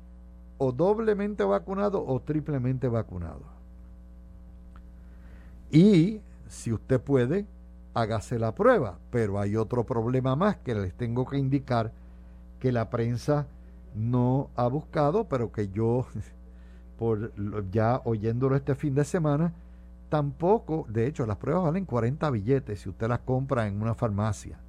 o 0.58 0.72
doblemente 0.72 1.44
vacunado 1.44 2.06
o 2.06 2.22
triplemente 2.22 2.88
vacunado. 2.88 3.42
Y 5.72 6.22
si 6.48 6.72
usted 6.72 7.02
puede, 7.02 7.48
hágase 7.94 8.38
la 8.38 8.54
prueba. 8.54 9.00
Pero 9.10 9.40
hay 9.40 9.56
otro 9.56 9.86
problema 9.86 10.36
más 10.36 10.58
que 10.58 10.76
les 10.76 10.94
tengo 10.94 11.26
que 11.26 11.38
indicar 11.38 11.92
que 12.62 12.72
la 12.72 12.90
prensa 12.92 13.48
no 13.96 14.52
ha 14.56 14.68
buscado, 14.68 15.26
pero 15.26 15.52
que 15.52 15.70
yo, 15.70 16.06
por 17.00 17.34
ya 17.72 18.02
oyéndolo 18.06 18.56
este 18.56 18.76
fin 18.76 18.96
de 18.96 19.04
semana, 19.04 19.52
tampoco, 20.10 20.86
de 20.88 21.08
hecho, 21.08 21.26
las 21.26 21.38
pruebas 21.38 21.64
valen 21.64 21.86
40 21.86 22.30
billetes 22.30 22.82
si 22.82 22.90
usted 22.90 23.10
las 23.10 23.20
compra 23.20 23.68
en 23.68 23.82
una 23.82 23.96
farmacia. 23.96 24.60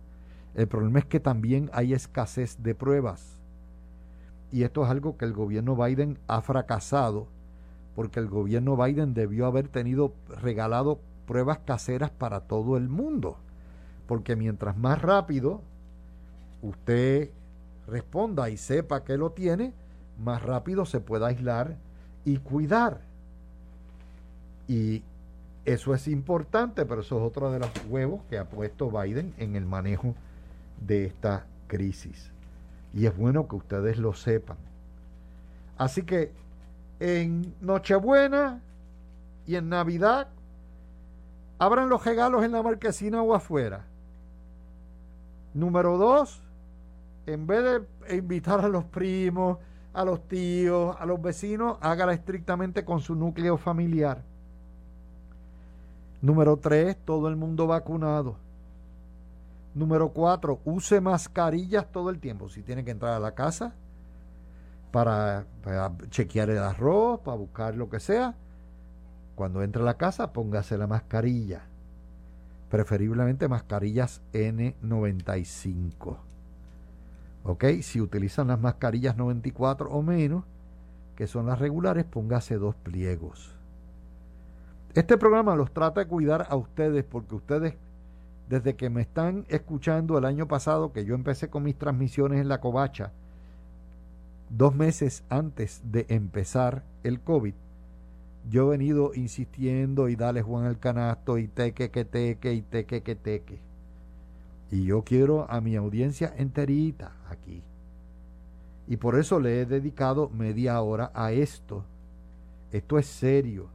El 0.55 0.67
problema 0.69 1.01
es 1.01 1.05
que 1.05 1.21
también 1.21 1.71
hay 1.75 1.93
escasez 1.93 2.63
de 2.63 2.75
pruebas. 2.75 3.39
Y 4.51 4.65
esto 4.65 4.85
es 4.85 4.91
algo 4.91 5.17
que 5.19 5.27
el 5.27 5.35
gobierno 5.35 5.77
Biden 5.77 6.19
ha 6.29 6.41
fracasado, 6.41 7.29
porque 7.95 8.21
el 8.21 8.29
gobierno 8.29 8.77
Biden 8.77 9.13
debió 9.13 9.47
haber 9.47 9.69
tenido 9.69 10.15
regalado 10.41 10.99
pruebas 11.27 11.59
caseras 11.59 12.11
para 12.11 12.41
todo 12.41 12.79
el 12.79 12.89
mundo. 12.89 13.37
Porque 14.07 14.35
mientras 14.35 14.79
más 14.79 15.03
rápido 15.03 15.61
usted 16.63 17.31
responda 17.93 18.51
y 18.51 18.57
sepa 18.57 19.05
que 19.05 19.17
lo 19.17 19.31
tiene, 19.31 19.73
más 20.19 20.43
rápido 20.43 20.85
se 20.85 21.01
puede 21.01 21.27
aislar 21.27 21.77
y 22.25 22.39
cuidar. 22.39 23.01
Y 24.67 25.03
eso 25.65 25.95
es 25.95 26.09
importante, 26.09 26.87
pero 26.87 27.03
eso 27.03 27.19
es 27.19 27.23
otro 27.23 27.53
de 27.53 27.61
los 27.61 27.71
huevos 27.89 28.23
que 28.29 28.39
ha 28.39 28.49
puesto 28.49 28.91
Biden 28.91 29.35
en 29.39 29.55
el 29.55 29.67
manejo 29.67 30.15
de 30.81 31.05
esta 31.05 31.47
crisis. 31.67 32.31
Y 32.95 33.07
es 33.07 33.17
bueno 33.17 33.47
que 33.47 33.57
ustedes 33.57 33.99
lo 33.99 34.15
sepan. 34.15 34.57
Así 35.79 36.03
que 36.03 36.33
en 37.01 37.55
Nochebuena 37.61 38.61
y 39.47 39.57
en 39.57 39.69
Navidad, 39.69 40.29
abran 41.59 41.89
los 41.89 42.05
regalos 42.05 42.45
en 42.45 42.53
la 42.53 42.63
marquesina 42.63 43.23
o 43.23 43.35
afuera. 43.35 43.85
Número 45.55 45.99
dos, 45.99 46.43
en 47.27 47.47
vez 47.47 47.83
de 48.09 48.17
invitar 48.17 48.65
a 48.65 48.69
los 48.69 48.85
primos, 48.85 49.59
a 49.93 50.05
los 50.05 50.27
tíos, 50.27 50.97
a 50.99 51.07
los 51.07 51.21
vecinos, 51.21 51.79
hágala 51.81 52.15
estrictamente 52.15 52.85
con 52.85 53.01
su 53.01 53.15
núcleo 53.15 53.57
familiar. 53.57 54.23
Número 56.21 56.57
tres, 56.57 56.97
todo 57.05 57.29
el 57.29 57.37
mundo 57.37 57.67
vacunado. 57.67 58.37
Número 59.75 60.11
cuatro, 60.11 60.61
use 60.65 61.01
mascarillas 61.01 61.91
todo 61.91 62.11
el 62.11 62.21
tiempo. 62.21 62.49
Si 62.49 62.63
tiene 62.63 62.85
que 62.85 62.91
entrar 62.91 63.15
a 63.15 63.19
la 63.19 63.35
casa 63.35 63.75
para, 64.91 65.47
chequear 66.11 66.51
el 66.51 66.59
arroz, 66.59 67.21
para 67.21 67.37
buscar 67.37 67.75
lo 67.75 67.89
que 67.89 67.99
sea, 67.99 68.35
cuando 69.35 69.63
entre 69.63 69.83
a 69.83 69.85
la 69.85 69.97
casa 69.97 70.33
póngase 70.33 70.77
la 70.77 70.87
mascarilla. 70.87 71.63
Preferiblemente 72.71 73.49
mascarillas 73.49 74.23
N95. 74.33 76.32
¿Ok? 77.45 77.65
Si 77.83 78.01
utilizan 78.01 78.49
las 78.49 78.61
mascarillas 78.61 79.17
94 79.17 79.91
o 79.91 80.03
menos, 80.03 80.45
que 81.17 81.27
son 81.27 81.47
las 81.47 81.59
regulares, 81.59 82.05
póngase 82.05 82.57
dos 82.57 82.75
pliegos. 82.77 83.55
Este 84.95 85.17
programa 85.17 85.57
los 85.57 85.73
trata 85.73 86.01
de 86.01 86.07
cuidar 86.07 86.47
a 86.51 86.57
ustedes 86.57 87.05
porque 87.05 87.35
ustedes 87.35 87.75
desde 88.49 88.77
que 88.77 88.91
me 88.91 89.01
están 89.01 89.47
escuchando 89.49 90.19
el 90.19 90.27
año 90.27 90.47
pasado, 90.47 90.93
que 90.93 91.05
yo 91.05 91.15
empecé 91.15 91.49
con 91.49 91.63
mis 91.63 91.79
transmisiones 91.79 92.41
en 92.41 92.49
la 92.49 92.61
covacha, 92.61 93.13
dos 94.51 94.75
meses 94.75 95.25
antes 95.31 95.81
de 95.85 96.05
empezar 96.11 96.83
el 97.03 97.21
COVID, 97.21 97.55
yo 98.51 98.67
he 98.67 98.77
venido 98.77 99.13
insistiendo 99.15 100.09
y 100.09 100.17
dale 100.17 100.43
Juan 100.43 100.67
el 100.67 100.79
canasto 100.79 101.39
y 101.39 101.49
teque 101.49 101.91
que 101.91 102.05
teque 102.05 102.53
y 102.53 102.63
teque 102.63 103.03
que 103.03 103.15
teque. 103.15 103.61
Y 104.73 104.87
yo 104.87 105.03
quiero 105.03 105.49
a 105.49 105.61
mi 105.61 105.77
audiencia 105.77 106.35
enterita 106.37 107.13
aquí. 107.29 107.63
Y 108.89 108.97
por 108.97 109.19
eso 109.19 109.39
le 109.39 109.61
he 109.61 109.67
dedicado 109.67 110.31
media 110.31 110.81
hora 110.81 111.13
a 111.15 111.31
esto. 111.31 111.85
Esto 112.73 112.99
es 112.99 113.07
serio. 113.07 113.69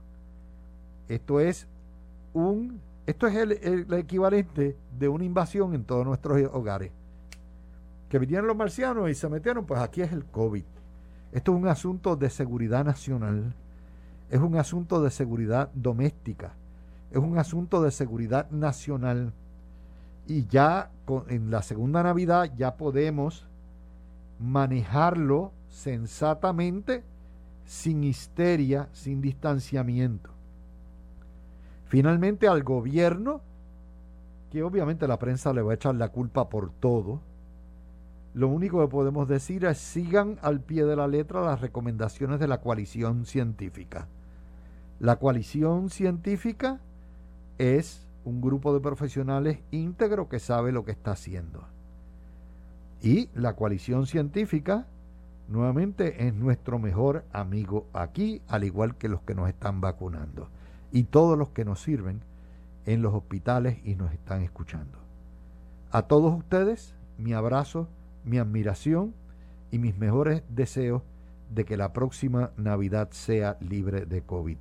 Esto 1.07 1.39
es 1.39 1.67
un 2.33 2.81
esto 3.05 3.25
es 3.25 3.35
el, 3.37 3.93
equivalente 3.93 4.75
de 4.99 5.07
una 5.07 5.23
invasión 5.23 5.73
en 5.73 5.85
todos 5.85 6.05
nuestros 6.05 6.41
hogares. 6.51 6.91
Que 8.09 8.19
vinieron 8.19 8.47
los 8.47 8.57
marcianos 8.57 9.09
y 9.09 9.13
se 9.13 9.29
metieron, 9.29 9.65
pues 9.65 9.79
aquí 9.79 10.01
es 10.01 10.11
el 10.11 10.25
COVID. 10.25 10.65
Esto 11.31 11.51
es 11.53 11.57
un 11.57 11.67
asunto 11.69 12.17
de 12.17 12.29
seguridad 12.29 12.83
nacional, 12.83 13.53
es 14.29 14.39
un 14.41 14.57
asunto 14.57 15.01
de 15.01 15.09
seguridad 15.09 15.69
doméstica, 15.73 16.53
es 17.11 17.17
un 17.17 17.37
asunto 17.37 17.81
de 17.81 17.91
seguridad 17.91 18.49
nacional. 18.49 19.31
Y 20.27 20.45
ya 20.47 20.91
en 21.29 21.49
la 21.49 21.61
segunda 21.61 22.03
Navidad 22.03 22.51
ya 22.57 22.75
podemos 22.75 23.47
manejarlo 24.39 25.51
sensatamente, 25.69 27.03
sin 27.65 28.03
histeria, 28.03 28.89
sin 28.91 29.21
distanciamiento. 29.21 30.29
Finalmente 31.85 32.47
al 32.47 32.63
gobierno, 32.63 33.41
que 34.51 34.63
obviamente 34.63 35.07
la 35.07 35.17
prensa 35.17 35.53
le 35.53 35.61
va 35.61 35.71
a 35.71 35.75
echar 35.75 35.95
la 35.95 36.09
culpa 36.09 36.49
por 36.49 36.71
todo, 36.71 37.21
lo 38.33 38.49
único 38.49 38.81
que 38.81 38.91
podemos 38.91 39.27
decir 39.27 39.65
es 39.65 39.77
sigan 39.77 40.37
al 40.41 40.59
pie 40.59 40.85
de 40.85 40.95
la 40.95 41.07
letra 41.07 41.41
las 41.41 41.61
recomendaciones 41.61 42.39
de 42.39 42.47
la 42.47 42.59
coalición 42.59 43.25
científica. 43.25 44.07
La 44.99 45.17
coalición 45.17 45.89
científica 45.89 46.79
es 47.57 48.06
un 48.27 48.41
grupo 48.41 48.73
de 48.73 48.81
profesionales 48.81 49.59
íntegro 49.71 50.27
que 50.27 50.39
sabe 50.39 50.73
lo 50.73 50.83
que 50.83 50.91
está 50.91 51.11
haciendo. 51.11 51.63
Y 53.01 53.29
la 53.33 53.55
coalición 53.55 54.05
científica, 54.05 54.85
nuevamente, 55.47 56.27
es 56.27 56.33
nuestro 56.33 56.77
mejor 56.77 57.23
amigo 57.31 57.85
aquí, 57.93 58.41
al 58.49 58.65
igual 58.65 58.97
que 58.97 59.07
los 59.07 59.21
que 59.21 59.33
nos 59.33 59.47
están 59.47 59.79
vacunando 59.79 60.49
y 60.91 61.03
todos 61.03 61.37
los 61.37 61.49
que 61.49 61.63
nos 61.63 61.81
sirven 61.81 62.19
en 62.85 63.01
los 63.01 63.13
hospitales 63.13 63.77
y 63.85 63.95
nos 63.95 64.11
están 64.11 64.41
escuchando. 64.41 64.97
A 65.91 66.01
todos 66.01 66.37
ustedes, 66.37 66.95
mi 67.17 67.31
abrazo, 67.31 67.87
mi 68.25 68.39
admiración 68.39 69.13
y 69.71 69.79
mis 69.79 69.97
mejores 69.97 70.43
deseos 70.49 71.01
de 71.55 71.63
que 71.63 71.77
la 71.77 71.93
próxima 71.93 72.51
Navidad 72.57 73.07
sea 73.11 73.55
libre 73.61 74.05
de 74.05 74.21
COVID. 74.21 74.57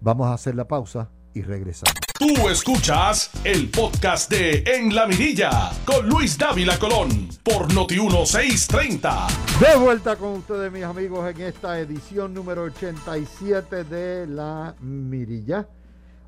Vamos 0.00 0.26
a 0.26 0.32
hacer 0.32 0.56
la 0.56 0.66
pausa 0.66 1.08
y 1.34 1.42
regresamos. 1.42 1.94
Tú 2.18 2.48
escuchas 2.48 3.30
el 3.44 3.70
podcast 3.70 4.30
de 4.30 4.62
En 4.66 4.94
la 4.94 5.06
Mirilla 5.06 5.70
con 5.84 6.08
Luis 6.08 6.36
Dávila 6.36 6.78
Colón 6.78 7.28
por 7.42 7.72
Noti 7.72 7.98
1630. 7.98 9.26
De 9.60 9.78
vuelta 9.78 10.16
con 10.16 10.32
ustedes, 10.32 10.70
mis 10.70 10.84
amigos, 10.84 11.28
en 11.34 11.40
esta 11.40 11.78
edición 11.78 12.34
número 12.34 12.64
87 12.64 13.84
de 13.84 14.26
La 14.26 14.74
Mirilla. 14.80 15.66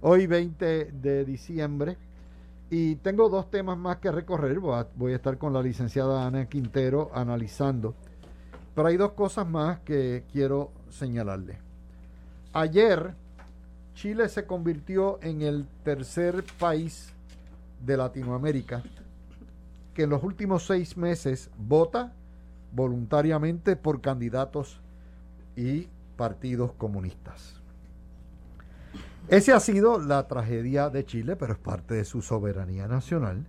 Hoy 0.00 0.26
20 0.26 0.92
de 0.92 1.24
diciembre. 1.24 1.96
Y 2.70 2.96
tengo 2.96 3.28
dos 3.28 3.50
temas 3.50 3.76
más 3.76 3.98
que 3.98 4.10
recorrer. 4.10 4.58
Voy 4.58 5.12
a, 5.12 5.14
estar 5.14 5.36
con 5.36 5.52
la 5.52 5.60
licenciada 5.60 6.26
Ana 6.26 6.46
Quintero 6.46 7.10
analizando. 7.14 7.94
Pero 8.74 8.88
hay 8.88 8.96
dos 8.96 9.12
cosas 9.12 9.46
más 9.46 9.80
que 9.80 10.24
quiero 10.32 10.72
señalarle. 10.88 11.58
Ayer 12.54 13.14
Chile 13.94 14.28
se 14.28 14.46
convirtió 14.46 15.18
en 15.22 15.42
el 15.42 15.66
tercer 15.84 16.44
país 16.58 17.12
de 17.84 17.96
Latinoamérica 17.96 18.82
que 19.94 20.04
en 20.04 20.10
los 20.10 20.22
últimos 20.22 20.66
seis 20.66 20.96
meses 20.96 21.50
vota 21.58 22.12
voluntariamente 22.72 23.76
por 23.76 24.00
candidatos 24.00 24.80
y 25.56 25.88
partidos 26.16 26.72
comunistas. 26.72 27.60
Esa 29.28 29.56
ha 29.56 29.60
sido 29.60 29.98
la 30.00 30.26
tragedia 30.26 30.88
de 30.88 31.04
Chile, 31.04 31.36
pero 31.36 31.52
es 31.52 31.58
parte 31.58 31.94
de 31.94 32.04
su 32.04 32.22
soberanía 32.22 32.88
nacional. 32.88 33.46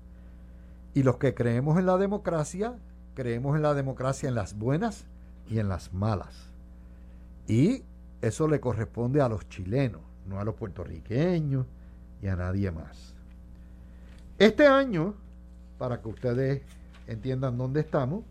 Y 0.93 1.03
los 1.03 1.17
que 1.17 1.33
creemos 1.33 1.79
en 1.79 1.85
la 1.85 1.97
democracia, 1.97 2.75
creemos 3.15 3.55
en 3.55 3.63
la 3.63 3.73
democracia 3.73 4.29
en 4.29 4.35
las 4.35 4.57
buenas 4.57 5.05
y 5.49 5.59
en 5.59 5.69
las 5.69 5.93
malas. 5.93 6.51
Y 7.47 7.83
eso 8.21 8.47
le 8.47 8.59
corresponde 8.59 9.21
a 9.21 9.29
los 9.29 9.47
chilenos 9.49 10.12
no 10.27 10.39
a 10.39 10.43
los 10.43 10.55
puertorriqueños 10.55 11.65
y 12.21 12.27
a 12.27 12.35
nadie 12.35 12.71
más. 12.71 13.13
Este 14.39 14.67
año, 14.67 15.15
para 15.77 16.01
que 16.01 16.07
ustedes 16.07 16.61
entiendan 17.07 17.57
dónde 17.57 17.81
estamos, 17.81 18.23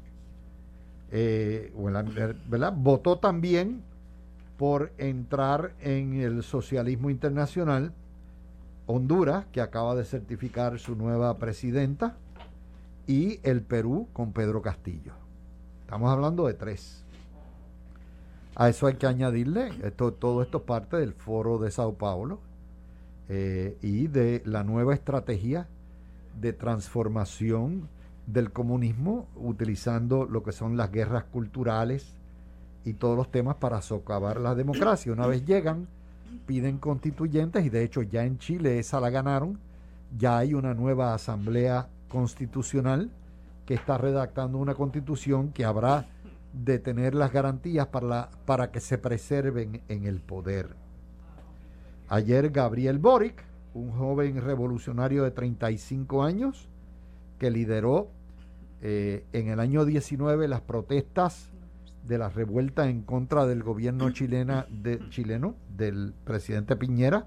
eh, 1.10 1.72
¿verdad? 2.48 2.72
votó 2.76 3.18
también 3.18 3.82
por 4.56 4.92
entrar 4.98 5.72
en 5.80 6.14
el 6.14 6.42
socialismo 6.42 7.10
internacional 7.10 7.92
Honduras, 8.86 9.46
que 9.52 9.60
acaba 9.60 9.94
de 9.94 10.04
certificar 10.04 10.78
su 10.78 10.96
nueva 10.96 11.36
presidenta, 11.38 12.16
y 13.06 13.40
el 13.42 13.62
Perú 13.62 14.08
con 14.12 14.32
Pedro 14.32 14.62
Castillo. 14.62 15.12
Estamos 15.82 16.10
hablando 16.10 16.46
de 16.46 16.54
tres. 16.54 17.01
A 18.54 18.68
eso 18.68 18.86
hay 18.86 18.94
que 18.94 19.06
añadirle, 19.06 19.70
esto, 19.82 20.12
todo 20.12 20.42
esto 20.42 20.62
parte 20.64 20.96
del 20.98 21.14
foro 21.14 21.58
de 21.58 21.70
Sao 21.70 21.94
Paulo, 21.94 22.40
eh, 23.28 23.78
y 23.80 24.08
de 24.08 24.42
la 24.44 24.62
nueva 24.62 24.94
estrategia 24.94 25.66
de 26.40 26.52
transformación 26.52 27.88
del 28.26 28.52
comunismo 28.52 29.26
utilizando 29.36 30.26
lo 30.26 30.42
que 30.42 30.52
son 30.52 30.76
las 30.76 30.90
guerras 30.92 31.24
culturales 31.24 32.14
y 32.84 32.94
todos 32.94 33.16
los 33.16 33.30
temas 33.30 33.56
para 33.56 33.80
socavar 33.80 34.40
la 34.40 34.54
democracia. 34.54 35.12
Una 35.12 35.26
vez 35.26 35.44
llegan, 35.44 35.88
piden 36.46 36.78
constituyentes 36.78 37.64
y 37.64 37.70
de 37.70 37.84
hecho 37.84 38.02
ya 38.02 38.24
en 38.24 38.38
Chile 38.38 38.78
esa 38.78 39.00
la 39.00 39.10
ganaron, 39.10 39.58
ya 40.18 40.38
hay 40.38 40.54
una 40.54 40.74
nueva 40.74 41.14
asamblea 41.14 41.88
constitucional 42.08 43.10
que 43.66 43.74
está 43.74 43.96
redactando 43.96 44.58
una 44.58 44.74
constitución 44.74 45.52
que 45.52 45.64
habrá 45.64 46.06
de 46.52 46.78
tener 46.78 47.14
las 47.14 47.32
garantías 47.32 47.86
para, 47.88 48.06
la, 48.06 48.30
para 48.44 48.70
que 48.70 48.80
se 48.80 48.98
preserven 48.98 49.82
en 49.88 50.04
el 50.04 50.20
poder. 50.20 50.76
Ayer 52.08 52.50
Gabriel 52.50 52.98
Boric, 52.98 53.42
un 53.74 53.90
joven 53.92 54.40
revolucionario 54.40 55.24
de 55.24 55.30
35 55.30 56.22
años, 56.22 56.68
que 57.38 57.50
lideró 57.50 58.08
eh, 58.82 59.24
en 59.32 59.48
el 59.48 59.60
año 59.60 59.84
19 59.84 60.46
las 60.48 60.60
protestas 60.60 61.48
de 62.06 62.18
la 62.18 62.28
revuelta 62.28 62.88
en 62.88 63.02
contra 63.02 63.46
del 63.46 63.62
gobierno 63.62 64.10
chilena 64.10 64.66
chileno, 65.10 65.54
del 65.76 66.14
presidente 66.24 66.76
Piñera, 66.76 67.26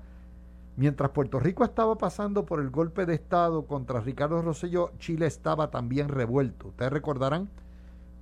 mientras 0.76 1.12
Puerto 1.12 1.40
Rico 1.40 1.64
estaba 1.64 1.98
pasando 1.98 2.46
por 2.46 2.60
el 2.60 2.70
golpe 2.70 3.06
de 3.06 3.16
Estado 3.16 3.66
contra 3.66 4.02
Ricardo 4.02 4.42
Rosselló, 4.42 4.92
Chile 5.00 5.26
estaba 5.26 5.72
también 5.72 6.10
revuelto. 6.10 6.68
Ustedes 6.68 6.92
recordarán, 6.92 7.50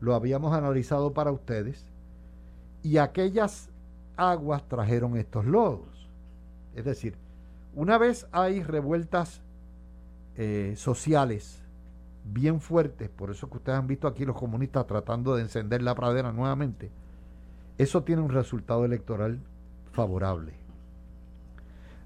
lo 0.03 0.15
habíamos 0.15 0.53
analizado 0.53 1.13
para 1.13 1.31
ustedes, 1.31 1.85
y 2.81 2.97
aquellas 2.97 3.69
aguas 4.17 4.67
trajeron 4.67 5.15
estos 5.15 5.45
lodos. 5.45 6.09
Es 6.75 6.83
decir, 6.83 7.15
una 7.73 7.97
vez 7.97 8.27
hay 8.33 8.61
revueltas 8.61 9.41
eh, 10.35 10.73
sociales 10.75 11.61
bien 12.25 12.59
fuertes, 12.59 13.09
por 13.09 13.31
eso 13.31 13.49
que 13.49 13.57
ustedes 13.57 13.79
han 13.79 13.87
visto 13.87 14.05
aquí 14.05 14.25
los 14.25 14.35
comunistas 14.35 14.85
tratando 14.87 15.37
de 15.37 15.43
encender 15.43 15.81
la 15.81 15.95
pradera 15.95 16.33
nuevamente, 16.33 16.91
eso 17.77 18.03
tiene 18.03 18.21
un 18.21 18.29
resultado 18.29 18.83
electoral 18.83 19.39
favorable. 19.93 20.51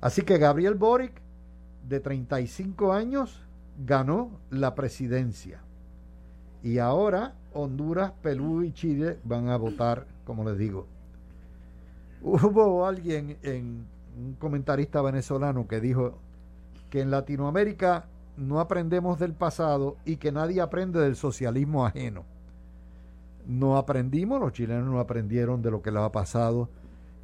Así 0.01 0.21
que 0.21 0.37
Gabriel 0.37 0.75
Boric, 0.75 1.19
de 1.89 1.99
35 1.99 2.93
años, 2.93 3.41
ganó 3.83 4.39
la 4.51 4.75
presidencia. 4.75 5.61
Y 6.63 6.79
ahora 6.79 7.33
Honduras, 7.53 8.11
Perú 8.21 8.63
y 8.63 8.71
Chile 8.71 9.19
van 9.23 9.49
a 9.49 9.57
votar, 9.57 10.05
como 10.25 10.43
les 10.43 10.57
digo. 10.57 10.85
Hubo 12.21 12.85
alguien 12.85 13.37
en 13.43 13.85
un 14.17 14.33
comentarista 14.33 15.01
venezolano 15.01 15.67
que 15.67 15.79
dijo 15.79 16.19
que 16.89 17.01
en 17.01 17.11
Latinoamérica 17.11 18.05
no 18.37 18.59
aprendemos 18.59 19.19
del 19.19 19.33
pasado 19.33 19.97
y 20.05 20.17
que 20.17 20.31
nadie 20.31 20.61
aprende 20.61 20.99
del 20.99 21.15
socialismo 21.15 21.85
ajeno. 21.85 22.23
No 23.47 23.77
aprendimos, 23.77 24.39
los 24.39 24.53
chilenos 24.53 24.85
no 24.85 24.99
aprendieron 24.99 25.61
de 25.61 25.71
lo 25.71 25.81
que 25.81 25.91
le 25.91 25.99
ha 25.99 26.11
pasado 26.11 26.69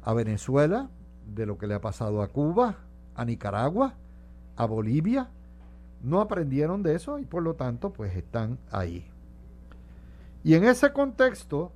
a 0.02 0.14
Venezuela, 0.14 0.88
de 1.34 1.46
lo 1.46 1.58
que 1.58 1.66
le 1.66 1.74
ha 1.74 1.80
pasado 1.80 2.22
a 2.22 2.28
Cuba, 2.28 2.76
a 3.14 3.24
Nicaragua, 3.24 3.94
a 4.56 4.66
Bolivia. 4.66 5.28
No 6.02 6.20
aprendieron 6.20 6.82
de 6.82 6.94
eso 6.94 7.18
y 7.18 7.24
por 7.24 7.42
lo 7.42 7.54
tanto 7.54 7.92
pues 7.92 8.16
están 8.16 8.58
ahí. 8.70 9.06
Y 10.44 10.54
en 10.54 10.64
ese 10.64 10.92
contexto, 10.92 11.72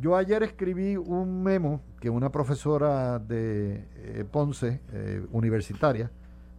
yo 0.00 0.16
ayer 0.16 0.42
escribí 0.42 0.96
un 0.96 1.42
memo 1.42 1.82
que 2.00 2.08
una 2.08 2.32
profesora 2.32 3.18
de 3.18 3.86
eh, 3.96 4.24
Ponce, 4.30 4.80
eh, 4.92 5.24
universitaria, 5.30 6.10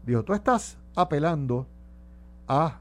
dijo, 0.05 0.23
tú 0.23 0.33
estás 0.33 0.77
apelando 0.95 1.67
a 2.47 2.79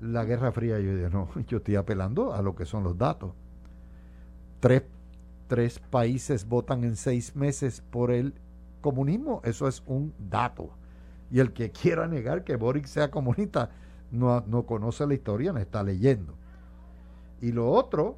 la 0.00 0.24
Guerra 0.24 0.50
Fría. 0.50 0.80
Yo 0.80 0.96
dije, 0.96 1.08
no, 1.08 1.28
yo 1.46 1.58
estoy 1.58 1.76
apelando 1.76 2.34
a 2.34 2.42
lo 2.42 2.56
que 2.56 2.66
son 2.66 2.82
los 2.82 2.98
datos. 2.98 3.32
Tres, 4.58 4.82
tres 5.46 5.78
países 5.78 6.48
votan 6.48 6.82
en 6.82 6.96
seis 6.96 7.36
meses 7.36 7.80
por 7.92 8.10
el 8.10 8.34
comunismo, 8.80 9.40
eso 9.44 9.68
es 9.68 9.84
un 9.86 10.12
dato. 10.18 10.70
Y 11.30 11.38
el 11.38 11.52
que 11.52 11.70
quiera 11.82 12.08
negar 12.08 12.42
que 12.42 12.56
Boric 12.56 12.86
sea 12.86 13.12
comunista 13.12 13.70
no, 14.10 14.40
no 14.48 14.66
conoce 14.66 15.06
la 15.06 15.14
historia, 15.14 15.52
no 15.52 15.60
está 15.60 15.84
leyendo. 15.84 16.34
Y 17.40 17.52
lo 17.52 17.70
otro, 17.70 18.16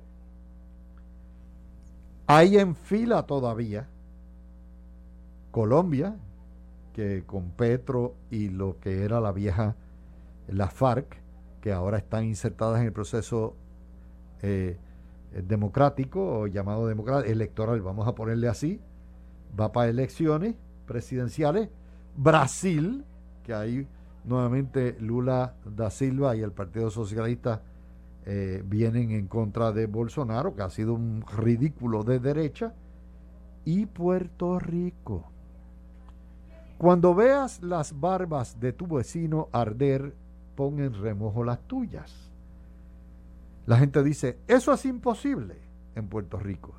hay 2.27 2.59
en 2.59 2.75
fila 2.75 3.25
todavía 3.27 3.89
Colombia, 5.51 6.17
que 6.93 7.25
con 7.25 7.51
Petro 7.51 8.15
y 8.31 8.49
lo 8.49 8.79
que 8.81 9.05
era 9.05 9.21
la 9.21 9.33
vieja, 9.33 9.77
la 10.49 10.69
FARC, 10.69 11.17
que 11.61 11.73
ahora 11.73 11.99
están 11.99 12.25
insertadas 12.25 12.81
en 12.81 12.87
el 12.87 12.93
proceso 12.93 13.57
eh, 14.43 14.79
democrático 15.47 16.41
o 16.41 16.47
llamado 16.47 16.87
democrático, 16.87 17.33
electoral, 17.33 17.81
vamos 17.81 18.07
a 18.07 18.15
ponerle 18.15 18.49
así, 18.49 18.81
va 19.59 19.73
para 19.73 19.91
elecciones 19.91 20.55
presidenciales. 20.87 21.69
Brasil, 22.17 23.05
que 23.43 23.55
ahí 23.55 23.87
nuevamente 24.25 24.97
Lula 25.01 25.55
da 25.65 25.91
Silva 25.91 26.37
y 26.37 26.43
el 26.43 26.53
Partido 26.53 26.91
Socialista 26.91 27.63
eh, 28.31 28.63
vienen 28.63 29.11
en 29.13 29.27
contra 29.27 29.73
de 29.73 29.87
Bolsonaro, 29.87 30.55
que 30.55 30.61
ha 30.61 30.69
sido 30.69 30.93
un 30.93 31.25
ridículo 31.39 32.05
de 32.05 32.19
derecha. 32.19 32.75
Y 33.65 33.87
Puerto 33.87 34.59
Rico. 34.59 35.25
Cuando 36.77 37.15
veas 37.15 37.63
las 37.63 37.99
barbas 37.99 38.61
de 38.61 38.75
tu 38.75 38.87
vecino 38.87 39.49
arder, 39.51 40.15
pon 40.57 40.79
en 40.79 40.93
remojo 40.93 41.43
las 41.43 41.61
tuyas. 41.67 42.31
La 43.65 43.79
gente 43.79 44.03
dice, 44.03 44.37
eso 44.47 44.75
es 44.75 44.85
imposible 44.85 45.57
en 45.95 46.07
Puerto 46.09 46.39
Rico. 46.39 46.75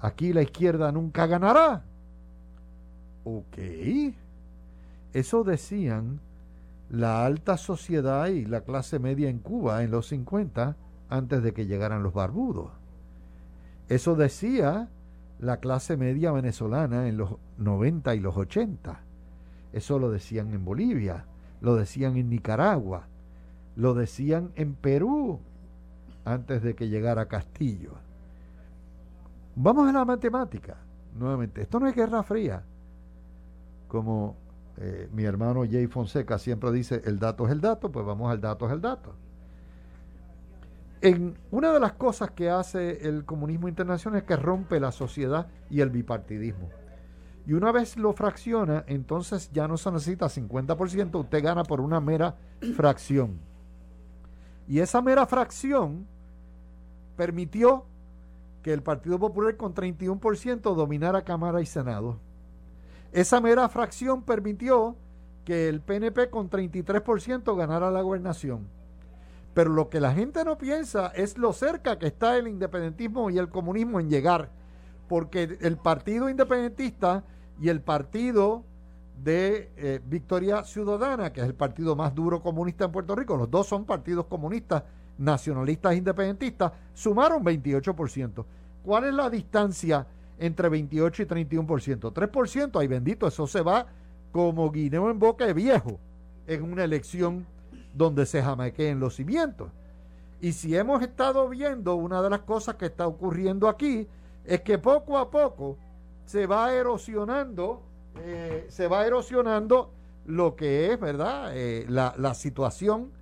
Aquí 0.00 0.32
la 0.32 0.42
izquierda 0.42 0.90
nunca 0.90 1.28
ganará. 1.28 1.84
Ok. 3.22 3.58
Eso 5.12 5.44
decían 5.44 6.20
la 6.88 7.26
alta 7.26 7.56
sociedad 7.56 8.28
y 8.28 8.44
la 8.44 8.62
clase 8.62 8.98
media 8.98 9.28
en 9.28 9.38
Cuba 9.38 9.82
en 9.82 9.90
los 9.90 10.08
50 10.08 10.76
antes 11.08 11.42
de 11.42 11.52
que 11.52 11.66
llegaran 11.66 12.02
los 12.02 12.14
barbudos. 12.14 12.70
Eso 13.88 14.14
decía 14.16 14.88
la 15.38 15.58
clase 15.58 15.96
media 15.96 16.32
venezolana 16.32 17.08
en 17.08 17.16
los 17.16 17.36
90 17.58 18.14
y 18.14 18.20
los 18.20 18.36
80. 18.36 19.00
Eso 19.72 19.98
lo 19.98 20.10
decían 20.10 20.52
en 20.52 20.64
Bolivia, 20.64 21.26
lo 21.60 21.76
decían 21.76 22.16
en 22.16 22.30
Nicaragua, 22.30 23.08
lo 23.76 23.94
decían 23.94 24.52
en 24.54 24.74
Perú 24.74 25.40
antes 26.24 26.62
de 26.62 26.74
que 26.74 26.88
llegara 26.88 27.28
Castillo. 27.28 27.92
Vamos 29.54 29.88
a 29.88 29.92
la 29.92 30.04
matemática, 30.04 30.76
nuevamente. 31.14 31.62
Esto 31.62 31.80
no 31.80 31.86
es 31.86 31.94
guerra 31.94 32.22
fría 32.22 32.62
como 33.88 34.36
eh, 34.78 35.08
mi 35.12 35.24
hermano 35.24 35.64
Jay 35.68 35.86
Fonseca 35.86 36.38
siempre 36.38 36.70
dice, 36.72 37.02
el 37.04 37.18
dato 37.18 37.46
es 37.46 37.52
el 37.52 37.60
dato, 37.60 37.90
pues 37.90 38.04
vamos 38.04 38.30
al 38.30 38.40
dato 38.40 38.66
es 38.66 38.72
el 38.72 38.80
dato. 38.80 39.14
En 41.00 41.36
una 41.50 41.72
de 41.72 41.80
las 41.80 41.92
cosas 41.92 42.30
que 42.30 42.50
hace 42.50 43.06
el 43.08 43.24
comunismo 43.24 43.68
internacional 43.68 44.20
es 44.20 44.26
que 44.26 44.36
rompe 44.36 44.80
la 44.80 44.92
sociedad 44.92 45.46
y 45.70 45.80
el 45.80 45.90
bipartidismo. 45.90 46.68
Y 47.46 47.52
una 47.52 47.70
vez 47.70 47.96
lo 47.96 48.12
fracciona, 48.12 48.84
entonces 48.88 49.50
ya 49.52 49.68
no 49.68 49.76
se 49.76 49.92
necesita 49.92 50.26
50%, 50.26 51.20
usted 51.20 51.44
gana 51.44 51.62
por 51.62 51.80
una 51.80 52.00
mera 52.00 52.36
fracción. 52.74 53.38
Y 54.66 54.80
esa 54.80 55.00
mera 55.00 55.26
fracción 55.26 56.06
permitió 57.16 57.84
que 58.62 58.72
el 58.72 58.82
Partido 58.82 59.18
Popular 59.18 59.56
con 59.56 59.74
31% 59.74 60.74
dominara 60.74 61.22
Cámara 61.22 61.60
y 61.60 61.66
Senado. 61.66 62.18
Esa 63.16 63.40
mera 63.40 63.66
fracción 63.70 64.20
permitió 64.24 64.94
que 65.46 65.70
el 65.70 65.80
PNP 65.80 66.28
con 66.28 66.50
33% 66.50 67.56
ganara 67.56 67.90
la 67.90 68.02
gobernación. 68.02 68.68
Pero 69.54 69.70
lo 69.70 69.88
que 69.88 70.00
la 70.00 70.12
gente 70.12 70.44
no 70.44 70.58
piensa 70.58 71.06
es 71.14 71.38
lo 71.38 71.54
cerca 71.54 71.98
que 71.98 72.08
está 72.08 72.36
el 72.36 72.46
independentismo 72.46 73.30
y 73.30 73.38
el 73.38 73.48
comunismo 73.48 74.00
en 74.00 74.10
llegar. 74.10 74.50
Porque 75.08 75.56
el 75.62 75.78
partido 75.78 76.28
independentista 76.28 77.24
y 77.58 77.70
el 77.70 77.80
partido 77.80 78.64
de 79.24 79.72
eh, 79.78 80.02
Victoria 80.04 80.62
Ciudadana, 80.64 81.32
que 81.32 81.40
es 81.40 81.46
el 81.46 81.54
partido 81.54 81.96
más 81.96 82.14
duro 82.14 82.42
comunista 82.42 82.84
en 82.84 82.92
Puerto 82.92 83.16
Rico, 83.16 83.38
los 83.38 83.50
dos 83.50 83.66
son 83.66 83.86
partidos 83.86 84.26
comunistas, 84.26 84.82
nacionalistas 85.16 85.94
e 85.94 85.96
independentistas, 85.96 86.70
sumaron 86.92 87.42
28%. 87.42 88.44
¿Cuál 88.82 89.04
es 89.04 89.14
la 89.14 89.30
distancia 89.30 90.06
entre 90.38 90.68
28 90.68 91.22
y 91.22 91.26
31%. 91.26 92.12
3%, 92.12 92.80
ay 92.80 92.86
bendito, 92.86 93.26
eso 93.26 93.46
se 93.46 93.62
va 93.62 93.86
como 94.32 94.70
guineo 94.70 95.10
en 95.10 95.18
boca 95.18 95.46
de 95.46 95.54
viejo 95.54 95.98
en 96.46 96.62
una 96.62 96.84
elección 96.84 97.46
donde 97.94 98.26
se 98.26 98.42
jamaqueen 98.42 99.00
los 99.00 99.16
cimientos. 99.16 99.70
Y 100.40 100.52
si 100.52 100.76
hemos 100.76 101.02
estado 101.02 101.48
viendo, 101.48 101.94
una 101.96 102.20
de 102.22 102.30
las 102.30 102.40
cosas 102.40 102.74
que 102.76 102.86
está 102.86 103.06
ocurriendo 103.06 103.68
aquí 103.68 104.06
es 104.44 104.60
que 104.60 104.78
poco 104.78 105.16
a 105.16 105.30
poco 105.30 105.78
se 106.26 106.46
va 106.46 106.72
erosionando 106.72 107.82
eh, 108.24 108.66
se 108.68 108.88
va 108.88 109.06
erosionando 109.06 109.92
lo 110.26 110.56
que 110.56 110.92
es, 110.92 111.00
¿verdad?, 111.00 111.56
eh, 111.56 111.84
la, 111.88 112.14
la, 112.16 112.34
situación 112.34 113.12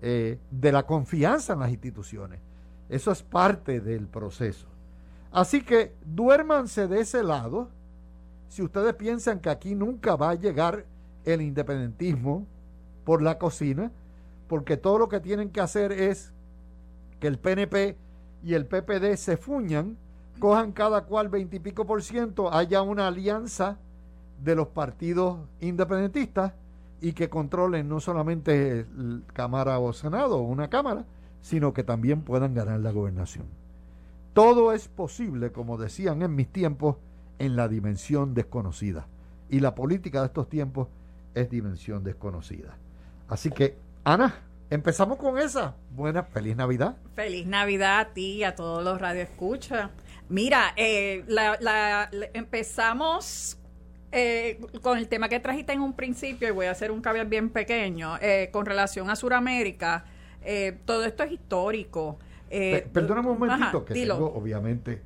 eh, 0.00 0.38
de 0.50 0.72
la 0.72 0.84
confianza 0.84 1.52
en 1.52 1.60
las 1.60 1.70
instituciones. 1.70 2.40
Eso 2.88 3.10
es 3.12 3.22
parte 3.22 3.80
del 3.80 4.08
proceso. 4.08 4.66
Así 5.32 5.62
que 5.62 5.94
duérmanse 6.04 6.86
de 6.86 7.00
ese 7.00 7.22
lado. 7.22 7.70
Si 8.48 8.62
ustedes 8.62 8.94
piensan 8.94 9.40
que 9.40 9.48
aquí 9.48 9.74
nunca 9.74 10.14
va 10.14 10.30
a 10.30 10.34
llegar 10.34 10.84
el 11.24 11.40
independentismo 11.40 12.46
por 13.04 13.22
la 13.22 13.38
cocina, 13.38 13.90
porque 14.46 14.76
todo 14.76 14.98
lo 14.98 15.08
que 15.08 15.20
tienen 15.20 15.48
que 15.48 15.62
hacer 15.62 15.90
es 15.90 16.32
que 17.18 17.28
el 17.28 17.38
PNP 17.38 17.96
y 18.44 18.54
el 18.54 18.66
PPD 18.66 19.16
se 19.16 19.38
fuñan, 19.38 19.96
cojan 20.38 20.72
cada 20.72 21.04
cual 21.04 21.30
veintipico 21.30 21.86
por 21.86 22.02
ciento, 22.02 22.52
haya 22.52 22.82
una 22.82 23.08
alianza 23.08 23.78
de 24.44 24.54
los 24.54 24.68
partidos 24.68 25.38
independentistas 25.60 26.52
y 27.00 27.14
que 27.14 27.30
controlen 27.30 27.88
no 27.88 28.00
solamente 28.00 28.86
Cámara 29.32 29.78
o 29.78 29.92
Senado 29.92 30.38
o 30.38 30.42
una 30.42 30.68
Cámara, 30.68 31.04
sino 31.40 31.72
que 31.72 31.84
también 31.84 32.22
puedan 32.22 32.52
ganar 32.54 32.80
la 32.80 32.90
gobernación. 32.90 33.61
Todo 34.32 34.72
es 34.72 34.88
posible, 34.88 35.52
como 35.52 35.76
decían 35.76 36.22
en 36.22 36.34
mis 36.34 36.48
tiempos, 36.48 36.96
en 37.38 37.56
la 37.56 37.68
dimensión 37.68 38.34
desconocida. 38.34 39.06
Y 39.48 39.60
la 39.60 39.74
política 39.74 40.20
de 40.20 40.26
estos 40.26 40.48
tiempos 40.48 40.88
es 41.34 41.50
dimensión 41.50 42.02
desconocida. 42.04 42.76
Así 43.28 43.50
que, 43.50 43.76
Ana, 44.04 44.34
empezamos 44.70 45.18
con 45.18 45.38
esa. 45.38 45.74
Buena, 45.90 46.22
feliz 46.22 46.56
Navidad. 46.56 46.96
Feliz 47.14 47.46
Navidad 47.46 48.00
a 48.00 48.12
ti 48.14 48.36
y 48.36 48.44
a 48.44 48.54
todos 48.54 48.82
los 48.82 49.00
radioescuchas. 49.00 49.90
Mira, 50.28 50.72
eh, 50.76 51.24
la, 51.26 52.08
empezamos 52.32 53.58
eh, 54.12 54.60
con 54.82 54.98
el 54.98 55.08
tema 55.08 55.28
que 55.28 55.40
trajiste 55.40 55.72
en 55.72 55.80
un 55.80 55.94
principio, 55.94 56.48
y 56.48 56.50
voy 56.50 56.66
a 56.66 56.70
hacer 56.70 56.90
un 56.90 57.00
caveat 57.00 57.28
bien 57.28 57.50
pequeño, 57.50 58.16
eh, 58.20 58.50
con 58.52 58.66
relación 58.66 59.10
a 59.10 59.16
Sudamérica, 59.16 60.04
eh, 60.44 60.78
todo 60.84 61.04
esto 61.04 61.22
es 61.22 61.32
histórico. 61.32 62.18
Perdóname 62.92 63.30
un 63.30 63.38
momentito, 63.38 63.84
que 63.84 63.94
tengo, 63.94 64.32
obviamente, 64.34 65.02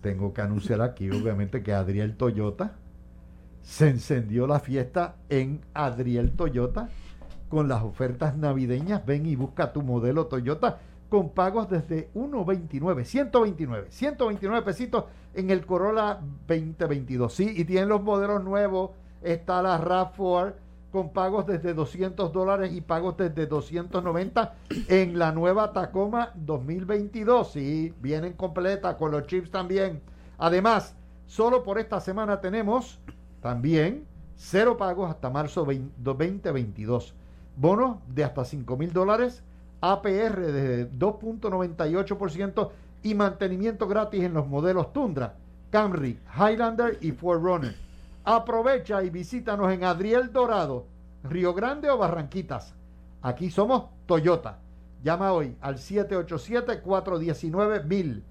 tengo 0.00 0.32
que 0.32 0.42
anunciar 0.42 0.80
aquí, 0.82 1.10
obviamente, 1.10 1.62
que 1.62 1.72
Adriel 1.72 2.16
Toyota 2.16 2.76
se 3.62 3.88
encendió 3.88 4.46
la 4.46 4.60
fiesta 4.60 5.16
en 5.28 5.62
Adriel 5.72 6.32
Toyota 6.32 6.88
con 7.48 7.68
las 7.68 7.82
ofertas 7.82 8.36
navideñas. 8.36 9.04
Ven 9.04 9.26
y 9.26 9.36
busca 9.36 9.72
tu 9.72 9.82
modelo 9.82 10.26
Toyota 10.26 10.78
con 11.08 11.30
pagos 11.30 11.70
desde 11.70 12.12
1.29, 12.14 13.04
129, 13.04 13.86
129 13.90 14.64
pesitos 14.64 15.04
en 15.34 15.50
el 15.50 15.64
Corolla 15.64 16.20
2022. 16.46 17.32
Sí, 17.32 17.52
y 17.56 17.64
tienen 17.64 17.88
los 17.88 18.02
modelos 18.02 18.42
nuevos. 18.44 18.90
Está 19.22 19.62
la 19.62 19.80
RAV4 19.80 20.54
con 20.94 21.10
pagos 21.10 21.44
desde 21.44 21.74
200 21.74 22.32
dólares 22.32 22.72
y 22.72 22.80
pagos 22.80 23.16
desde 23.16 23.48
290 23.48 24.54
en 24.86 25.18
la 25.18 25.32
nueva 25.32 25.72
Tacoma 25.72 26.30
2022. 26.36 27.50
Sí, 27.50 27.92
vienen 28.00 28.34
completa 28.34 28.96
con 28.96 29.10
los 29.10 29.26
chips 29.26 29.50
también. 29.50 30.00
Además, 30.38 30.94
solo 31.26 31.64
por 31.64 31.80
esta 31.80 31.98
semana 31.98 32.40
tenemos 32.40 33.00
también 33.42 34.06
cero 34.36 34.76
pagos 34.76 35.10
hasta 35.10 35.30
marzo 35.30 35.66
2022. 35.96 37.12
Bonos 37.56 37.96
de 38.06 38.22
hasta 38.22 38.44
5 38.44 38.76
mil 38.76 38.92
dólares 38.92 39.42
APR 39.80 40.52
de 40.52 40.88
2.98% 40.92 42.70
y 43.02 43.16
mantenimiento 43.16 43.88
gratis 43.88 44.22
en 44.22 44.32
los 44.32 44.46
modelos 44.46 44.92
Tundra, 44.92 45.34
Camry, 45.72 46.20
Highlander 46.38 46.98
y 47.00 47.10
Runner. 47.10 47.83
Aprovecha 48.24 49.02
y 49.02 49.10
visítanos 49.10 49.72
en 49.72 49.82
Adriel 49.84 50.32
Dorado, 50.32 50.86
Río 51.22 51.54
Grande 51.54 51.90
o 51.90 51.98
Barranquitas. 51.98 52.74
Aquí 53.22 53.50
somos 53.50 53.84
Toyota. 54.06 54.58
Llama 55.02 55.32
hoy 55.32 55.56
al 55.60 55.76
787-419-1000. 55.76 58.22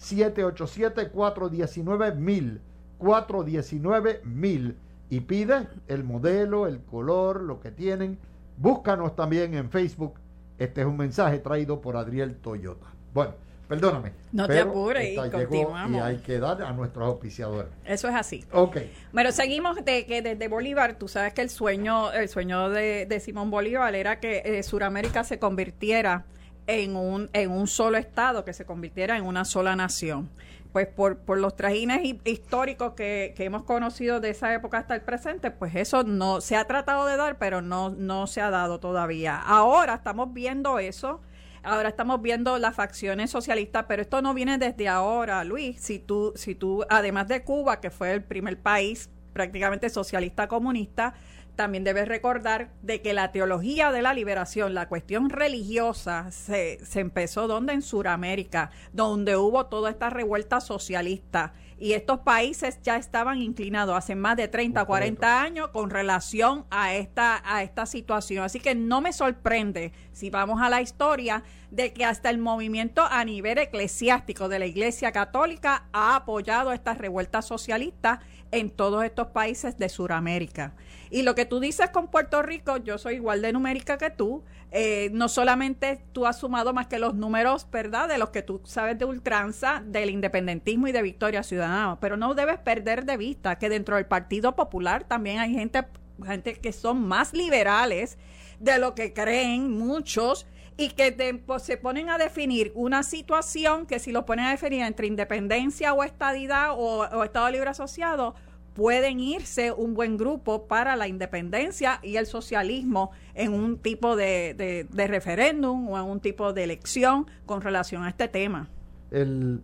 787-419-1000. 0.00 2.60
419-1000. 2.98 4.74
Y 5.10 5.20
pide 5.20 5.68
el 5.88 6.04
modelo, 6.04 6.66
el 6.66 6.82
color, 6.82 7.42
lo 7.42 7.60
que 7.60 7.70
tienen. 7.70 8.18
Búscanos 8.56 9.14
también 9.14 9.52
en 9.54 9.70
Facebook 9.70 10.14
este 10.62 10.82
es 10.82 10.86
un 10.86 10.96
mensaje 10.96 11.40
traído 11.40 11.80
por 11.80 11.96
Adriel 11.96 12.36
Toyota. 12.36 12.86
Bueno, 13.12 13.32
perdóname. 13.72 14.12
No 14.32 14.46
te 14.46 14.60
apures 14.60 15.12
y 15.12 15.30
continuamos. 15.30 15.98
Y 15.98 15.98
hay 15.98 16.18
que 16.18 16.38
dar 16.38 16.62
a 16.62 16.72
nuestros 16.72 17.06
auspiciadores. 17.06 17.70
Eso 17.86 18.06
es 18.06 18.14
así. 18.14 18.44
Ok. 18.52 18.76
Bueno, 19.14 19.32
seguimos 19.32 19.82
de 19.82 20.04
que 20.04 20.20
desde 20.20 20.46
Bolívar, 20.48 20.98
tú 20.98 21.08
sabes 21.08 21.32
que 21.32 21.40
el 21.40 21.48
sueño, 21.48 22.12
el 22.12 22.28
sueño 22.28 22.68
de, 22.68 23.22
Simón 23.24 23.50
Bolívar 23.50 23.94
era 23.94 24.20
que 24.20 24.42
eh, 24.44 24.62
Sudamérica 24.62 25.24
se 25.24 25.38
convirtiera 25.38 26.26
en 26.66 26.96
un, 26.96 27.30
en 27.32 27.50
un 27.50 27.66
solo 27.66 27.96
estado, 27.96 28.44
que 28.44 28.52
se 28.52 28.66
convirtiera 28.66 29.16
en 29.16 29.24
una 29.24 29.46
sola 29.46 29.74
nación 29.74 30.28
pues 30.72 30.86
por, 30.86 31.18
por 31.18 31.36
los 31.36 31.54
trajines 31.54 32.00
históricos 32.24 32.94
que, 32.94 33.34
que, 33.36 33.44
hemos 33.44 33.64
conocido 33.64 34.20
de 34.20 34.30
esa 34.30 34.54
época 34.54 34.78
hasta 34.78 34.94
el 34.94 35.02
presente, 35.02 35.50
pues 35.50 35.74
eso 35.74 36.02
no 36.02 36.40
se 36.40 36.56
ha 36.56 36.64
tratado 36.66 37.04
de 37.04 37.18
dar, 37.18 37.36
pero 37.36 37.60
no, 37.60 37.90
no 37.90 38.26
se 38.26 38.40
ha 38.40 38.48
dado 38.48 38.80
todavía. 38.80 39.38
Ahora 39.38 39.96
estamos 39.96 40.32
viendo 40.32 40.78
eso, 40.78 41.20
ahora 41.62 41.88
estamos 41.88 42.20
viendo 42.22 42.58
las 42.58 42.74
facciones 42.74 43.30
socialistas, 43.30 43.86
pero 43.88 44.02
esto 44.02 44.22
no 44.22 44.34
viene 44.34 44.58
desde 44.58 44.88
ahora, 44.88 45.44
Luis. 45.44 45.80
Si 45.80 45.98
tú, 45.98 46.32
si 46.36 46.54
tú, 46.54 46.84
además 46.88 47.28
de 47.28 47.42
Cuba, 47.42 47.80
que 47.80 47.90
fue 47.90 48.12
el 48.12 48.22
primer 48.22 48.60
país 48.60 49.10
prácticamente 49.32 49.88
socialista 49.88 50.48
comunista, 50.48 51.14
también 51.56 51.84
debes 51.84 52.08
recordar 52.08 52.70
de 52.82 53.02
que 53.02 53.12
la 53.12 53.30
teología 53.30 53.92
de 53.92 54.02
la 54.02 54.14
liberación, 54.14 54.74
la 54.74 54.88
cuestión 54.88 55.28
religiosa, 55.30 56.30
se, 56.30 56.84
se 56.84 57.00
empezó 57.00 57.46
donde 57.46 57.74
en 57.74 57.82
Sudamérica, 57.82 58.70
donde 58.92 59.36
hubo 59.36 59.66
toda 59.66 59.90
esta 59.90 60.10
revuelta 60.10 60.60
socialista. 60.60 61.52
Y 61.82 61.94
estos 61.94 62.20
países 62.20 62.78
ya 62.84 62.94
estaban 62.94 63.42
inclinados 63.42 63.96
hace 63.96 64.14
más 64.14 64.36
de 64.36 64.46
30, 64.46 64.84
40 64.84 65.42
años 65.42 65.70
con 65.70 65.90
relación 65.90 66.64
a 66.70 66.94
esta, 66.94 67.42
a 67.44 67.64
esta 67.64 67.86
situación. 67.86 68.44
Así 68.44 68.60
que 68.60 68.76
no 68.76 69.00
me 69.00 69.12
sorprende, 69.12 69.90
si 70.12 70.30
vamos 70.30 70.62
a 70.62 70.68
la 70.68 70.80
historia, 70.80 71.42
de 71.72 71.94
que 71.94 72.04
hasta 72.04 72.28
el 72.28 72.36
movimiento 72.36 73.02
a 73.02 73.24
nivel 73.24 73.56
eclesiástico 73.56 74.50
de 74.50 74.58
la 74.58 74.66
Iglesia 74.66 75.10
Católica 75.10 75.86
ha 75.92 76.16
apoyado 76.16 76.70
esta 76.70 76.92
revuelta 76.92 77.40
socialista 77.40 78.20
en 78.50 78.68
todos 78.68 79.02
estos 79.04 79.28
países 79.28 79.78
de 79.78 79.88
Sudamérica. 79.88 80.74
Y 81.10 81.22
lo 81.22 81.34
que 81.34 81.46
tú 81.46 81.60
dices 81.60 81.88
con 81.88 82.08
Puerto 82.08 82.42
Rico, 82.42 82.76
yo 82.76 82.98
soy 82.98 83.14
igual 83.14 83.40
de 83.40 83.54
numérica 83.54 83.96
que 83.96 84.10
tú. 84.10 84.44
Eh, 84.70 85.08
no 85.14 85.30
solamente 85.30 86.02
tú 86.12 86.26
has 86.26 86.38
sumado 86.38 86.74
más 86.74 86.88
que 86.88 86.98
los 86.98 87.14
números, 87.14 87.66
¿verdad? 87.72 88.06
De 88.06 88.18
los 88.18 88.28
que 88.28 88.42
tú 88.42 88.60
sabes 88.64 88.98
de 88.98 89.06
ultranza, 89.06 89.82
del 89.86 90.10
independentismo 90.10 90.88
y 90.88 90.92
de 90.92 91.00
Victoria 91.00 91.42
Ciudadana, 91.42 91.98
pero 92.00 92.18
no 92.18 92.34
debes 92.34 92.58
perder 92.58 93.06
de 93.06 93.16
vista 93.16 93.58
que 93.58 93.70
dentro 93.70 93.96
del 93.96 94.04
Partido 94.04 94.54
Popular 94.56 95.04
también 95.04 95.38
hay 95.38 95.54
gente, 95.54 95.86
gente 96.24 96.54
que 96.54 96.72
son 96.72 97.06
más 97.06 97.32
liberales 97.32 98.18
de 98.60 98.78
lo 98.78 98.94
que 98.94 99.14
creen 99.14 99.70
muchos 99.70 100.46
y 100.76 100.90
que 100.90 101.42
pues, 101.46 101.62
se 101.62 101.76
ponen 101.76 102.08
a 102.08 102.18
definir 102.18 102.72
una 102.74 103.02
situación 103.02 103.86
que 103.86 103.98
si 103.98 104.12
lo 104.12 104.24
ponen 104.24 104.46
a 104.46 104.50
definir 104.50 104.82
entre 104.82 105.06
independencia 105.06 105.92
o 105.94 106.02
estadidad 106.02 106.70
o, 106.76 107.24
Estado 107.24 107.50
Libre 107.50 107.70
Asociado, 107.70 108.34
pueden 108.74 109.20
irse 109.20 109.70
un 109.70 109.94
buen 109.94 110.16
grupo 110.16 110.66
para 110.66 110.96
la 110.96 111.06
independencia 111.06 112.00
y 112.02 112.16
el 112.16 112.26
socialismo 112.26 113.10
en 113.34 113.52
un 113.52 113.78
tipo 113.78 114.16
de, 114.16 114.86
de, 114.90 115.06
referéndum 115.06 115.88
o 115.88 115.98
en 115.98 116.04
un 116.04 116.20
tipo 116.20 116.54
de 116.54 116.64
elección 116.64 117.26
con 117.44 117.60
relación 117.60 118.02
a 118.04 118.08
este 118.08 118.28
tema. 118.28 118.70
El, 119.10 119.62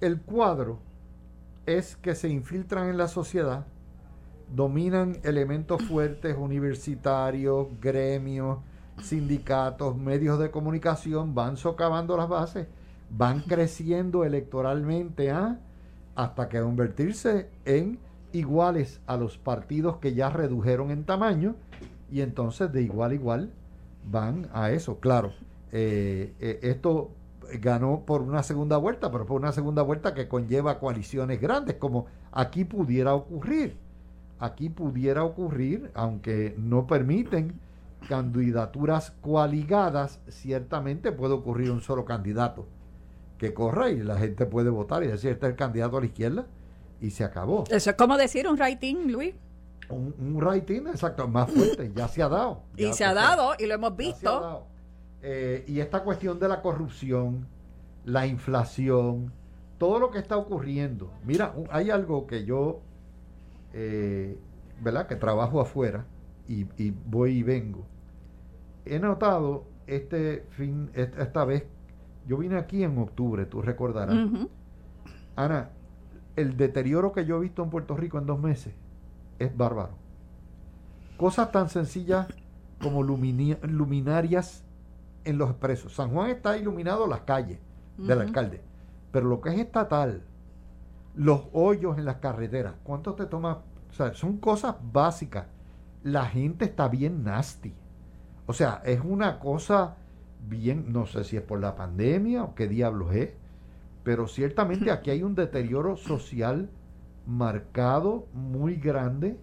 el 0.00 0.20
cuadro 0.20 0.80
es 1.66 1.96
que 1.96 2.16
se 2.16 2.28
infiltran 2.28 2.88
en 2.88 2.96
la 2.96 3.06
sociedad, 3.06 3.66
dominan 4.52 5.18
elementos 5.22 5.80
fuertes 5.84 6.36
universitarios, 6.36 7.68
gremios, 7.80 8.58
sindicatos, 9.02 9.96
medios 9.96 10.38
de 10.38 10.50
comunicación 10.50 11.34
van 11.34 11.56
socavando 11.56 12.16
las 12.16 12.28
bases, 12.28 12.66
van 13.10 13.40
creciendo 13.40 14.24
electoralmente 14.24 15.30
¿ah? 15.30 15.58
hasta 16.14 16.48
que 16.48 16.60
convertirse 16.60 17.48
en 17.64 17.98
iguales 18.32 19.00
a 19.06 19.16
los 19.16 19.38
partidos 19.38 19.96
que 19.96 20.14
ya 20.14 20.30
redujeron 20.30 20.90
en 20.90 21.04
tamaño 21.04 21.56
y 22.10 22.20
entonces 22.20 22.72
de 22.72 22.82
igual 22.82 23.12
a 23.12 23.14
igual 23.14 23.50
van 24.10 24.48
a 24.52 24.70
eso. 24.70 24.98
Claro, 25.00 25.32
eh, 25.72 26.34
eh, 26.40 26.58
esto 26.62 27.10
ganó 27.60 28.04
por 28.06 28.22
una 28.22 28.42
segunda 28.42 28.76
vuelta, 28.76 29.10
pero 29.10 29.26
por 29.26 29.40
una 29.40 29.52
segunda 29.52 29.82
vuelta 29.82 30.14
que 30.14 30.28
conlleva 30.28 30.78
coaliciones 30.78 31.40
grandes, 31.40 31.76
como 31.76 32.06
aquí 32.32 32.64
pudiera 32.64 33.14
ocurrir. 33.14 33.76
Aquí 34.38 34.70
pudiera 34.70 35.24
ocurrir, 35.24 35.90
aunque 35.94 36.54
no 36.56 36.86
permiten 36.86 37.60
candidaturas 38.08 39.12
coaligadas, 39.20 40.20
ciertamente 40.28 41.12
puede 41.12 41.34
ocurrir 41.34 41.70
un 41.70 41.80
solo 41.80 42.04
candidato 42.04 42.66
que 43.38 43.54
corra 43.54 43.90
y 43.90 43.98
la 44.02 44.18
gente 44.18 44.46
puede 44.46 44.70
votar 44.70 45.02
y 45.02 45.06
decir, 45.06 45.30
este 45.30 45.46
es 45.46 45.50
el 45.50 45.56
candidato 45.56 45.96
a 45.96 46.00
la 46.00 46.06
izquierda 46.06 46.46
y 47.00 47.10
se 47.10 47.24
acabó. 47.24 47.64
Eso 47.70 47.90
es 47.90 47.96
como 47.96 48.16
decir 48.16 48.46
un 48.46 48.58
rating, 48.58 49.06
Luis. 49.06 49.34
Un, 49.88 50.14
un 50.18 50.40
rating, 50.40 50.82
exacto, 50.88 51.26
más 51.26 51.50
fuerte, 51.50 51.90
ya 51.94 52.06
se 52.06 52.22
ha 52.22 52.28
dado. 52.28 52.62
y 52.76 52.92
se 52.92 53.04
ha 53.04 53.14
dado, 53.14 53.54
y 53.58 53.66
lo 53.66 53.74
hemos 53.74 53.96
visto. 53.96 54.66
Eh, 55.22 55.64
y 55.66 55.80
esta 55.80 56.02
cuestión 56.02 56.38
de 56.38 56.48
la 56.48 56.62
corrupción, 56.62 57.46
la 58.04 58.26
inflación, 58.26 59.32
todo 59.78 59.98
lo 59.98 60.10
que 60.10 60.18
está 60.18 60.36
ocurriendo. 60.36 61.10
Mira, 61.24 61.54
hay 61.70 61.90
algo 61.90 62.26
que 62.26 62.44
yo, 62.44 62.80
eh, 63.72 64.38
¿verdad? 64.80 65.06
Que 65.06 65.16
trabajo 65.16 65.60
afuera 65.60 66.04
y, 66.52 66.66
y 66.82 66.90
voy 67.06 67.38
y 67.38 67.42
vengo. 67.42 67.86
He 68.84 68.98
notado 68.98 69.64
este 69.86 70.46
fin, 70.50 70.90
est- 70.94 71.16
esta 71.18 71.44
vez, 71.44 71.64
yo 72.26 72.36
vine 72.38 72.56
aquí 72.56 72.82
en 72.82 72.98
octubre, 72.98 73.46
tú 73.46 73.62
recordarás. 73.62 74.16
Ana, 75.36 75.70
el 76.36 76.56
deterioro 76.56 77.12
que 77.12 77.24
yo 77.24 77.36
he 77.36 77.40
visto 77.40 77.62
en 77.62 77.70
Puerto 77.70 77.96
Rico 77.96 78.18
en 78.18 78.26
dos 78.26 78.40
meses 78.40 78.74
es 79.38 79.56
bárbaro. 79.56 79.92
Cosas 81.16 81.52
tan 81.52 81.68
sencillas 81.68 82.26
como 82.82 83.02
luminarias 83.02 84.64
en 85.24 85.38
los 85.38 85.50
expresos. 85.50 85.94
San 85.94 86.10
Juan 86.10 86.30
está 86.30 86.56
iluminado 86.56 87.06
las 87.06 87.20
calles 87.20 87.58
del 87.98 88.20
alcalde, 88.22 88.60
pero 89.12 89.28
lo 89.28 89.40
que 89.42 89.50
es 89.50 89.58
estatal, 89.58 90.22
los 91.14 91.42
hoyos 91.52 91.98
en 91.98 92.06
las 92.06 92.16
carreteras, 92.16 92.74
¿cuánto 92.82 93.14
te 93.14 93.26
toma? 93.26 93.58
O 93.90 93.92
sea, 93.92 94.14
son 94.14 94.38
cosas 94.38 94.76
básicas. 94.92 95.46
La 96.02 96.26
gente 96.26 96.64
está 96.64 96.88
bien 96.88 97.24
nasty. 97.24 97.72
O 98.46 98.52
sea, 98.52 98.82
es 98.84 99.00
una 99.04 99.38
cosa 99.38 99.96
bien, 100.48 100.92
no 100.92 101.06
sé 101.06 101.24
si 101.24 101.36
es 101.36 101.42
por 101.42 101.60
la 101.60 101.76
pandemia 101.76 102.42
o 102.44 102.54
qué 102.54 102.66
diablos 102.68 103.14
es, 103.14 103.34
pero 104.02 104.26
ciertamente 104.28 104.90
aquí 104.92 105.10
hay 105.10 105.22
un 105.22 105.34
deterioro 105.34 105.96
social 105.96 106.70
marcado, 107.26 108.26
muy 108.32 108.76
grande, 108.76 109.38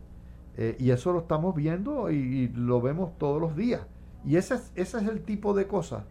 eh, 0.57 0.75
y 0.79 0.89
eso 0.91 1.13
lo 1.13 1.19
estamos 1.19 1.55
viendo 1.55 2.09
y, 2.11 2.15
y 2.15 2.47
lo 2.49 2.81
vemos 2.81 3.17
todos 3.17 3.39
los 3.39 3.55
días. 3.55 3.81
Y 4.25 4.35
ese 4.37 4.55
es, 4.55 4.71
ese 4.75 4.97
es 4.97 5.07
el 5.07 5.21
tipo 5.23 5.53
de 5.53 5.67
cosas, 5.67 6.03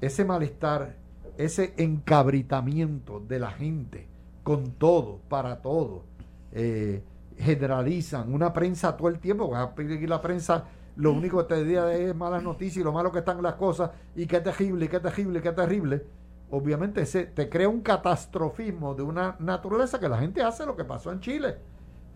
ese 0.00 0.24
malestar, 0.24 0.96
ese 1.36 1.74
encabritamiento 1.76 3.20
de 3.20 3.38
la 3.38 3.50
gente 3.50 4.08
con 4.42 4.72
todo, 4.72 5.20
para 5.28 5.60
todo. 5.62 6.04
eh, 6.52 7.02
generalizan 7.38 8.32
una 8.32 8.52
prensa 8.52 8.96
todo 8.96 9.08
el 9.08 9.18
tiempo, 9.18 9.48
vas 9.48 9.68
a 9.68 9.74
pedir 9.74 10.08
la 10.08 10.20
prensa 10.20 10.64
lo 10.96 11.12
único 11.12 11.46
que 11.46 11.54
te 11.54 11.64
diga 11.64 11.92
es 11.92 12.14
malas 12.16 12.42
noticias 12.42 12.78
y 12.78 12.84
lo 12.84 12.92
malo 12.92 13.12
que 13.12 13.18
están 13.18 13.42
las 13.42 13.54
cosas 13.54 13.90
y 14.14 14.26
qué 14.26 14.40
terrible, 14.40 14.88
qué 14.88 14.98
terrible, 14.98 15.42
qué 15.42 15.52
terrible. 15.52 16.04
Obviamente 16.50 17.02
ese 17.02 17.24
te 17.26 17.50
crea 17.50 17.68
un 17.68 17.82
catastrofismo 17.82 18.94
de 18.94 19.02
una 19.02 19.36
naturaleza 19.38 20.00
que 20.00 20.08
la 20.08 20.18
gente 20.18 20.42
hace 20.42 20.64
lo 20.64 20.74
que 20.74 20.84
pasó 20.84 21.12
en 21.12 21.20
Chile. 21.20 21.58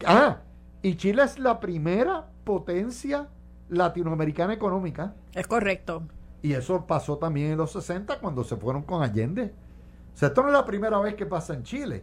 Ah, 0.06 0.38
y 0.80 0.96
Chile 0.96 1.24
es 1.24 1.38
la 1.38 1.60
primera 1.60 2.26
potencia 2.44 3.28
latinoamericana 3.68 4.54
económica. 4.54 5.14
Es 5.34 5.46
correcto. 5.46 6.02
Y 6.42 6.54
eso 6.54 6.86
pasó 6.86 7.18
también 7.18 7.52
en 7.52 7.58
los 7.58 7.72
60 7.72 8.18
cuando 8.18 8.44
se 8.44 8.56
fueron 8.56 8.82
con 8.82 9.02
Allende. 9.02 9.52
O 10.14 10.16
sea, 10.16 10.28
esto 10.28 10.42
no 10.42 10.48
es 10.48 10.54
la 10.54 10.64
primera 10.64 10.98
vez 11.00 11.14
que 11.14 11.26
pasa 11.26 11.52
en 11.52 11.64
Chile, 11.64 12.02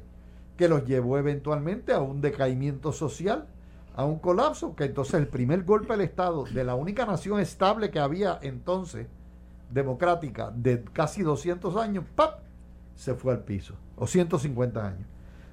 que 0.57 0.67
los 0.67 0.85
llevó 0.85 1.17
eventualmente 1.17 1.93
a 1.93 1.99
un 1.99 2.19
decaimiento 2.21 2.91
social, 2.91 3.47
a 3.95 4.05
un 4.05 4.19
colapso, 4.19 4.75
que 4.75 4.85
entonces 4.85 5.15
el 5.15 5.27
primer 5.27 5.63
golpe 5.63 5.93
del 5.93 6.01
Estado 6.01 6.43
de 6.45 6.63
la 6.63 6.75
única 6.75 7.05
nación 7.05 7.39
estable 7.39 7.91
que 7.91 7.99
había 7.99 8.39
entonces, 8.41 9.07
democrática, 9.71 10.51
de 10.51 10.83
casi 10.83 11.23
200 11.23 11.75
años, 11.77 12.05
¡pap! 12.15 12.39
se 12.95 13.13
fue 13.13 13.33
al 13.33 13.43
piso, 13.43 13.75
o 13.95 14.07
150 14.07 14.85
años. 14.85 15.07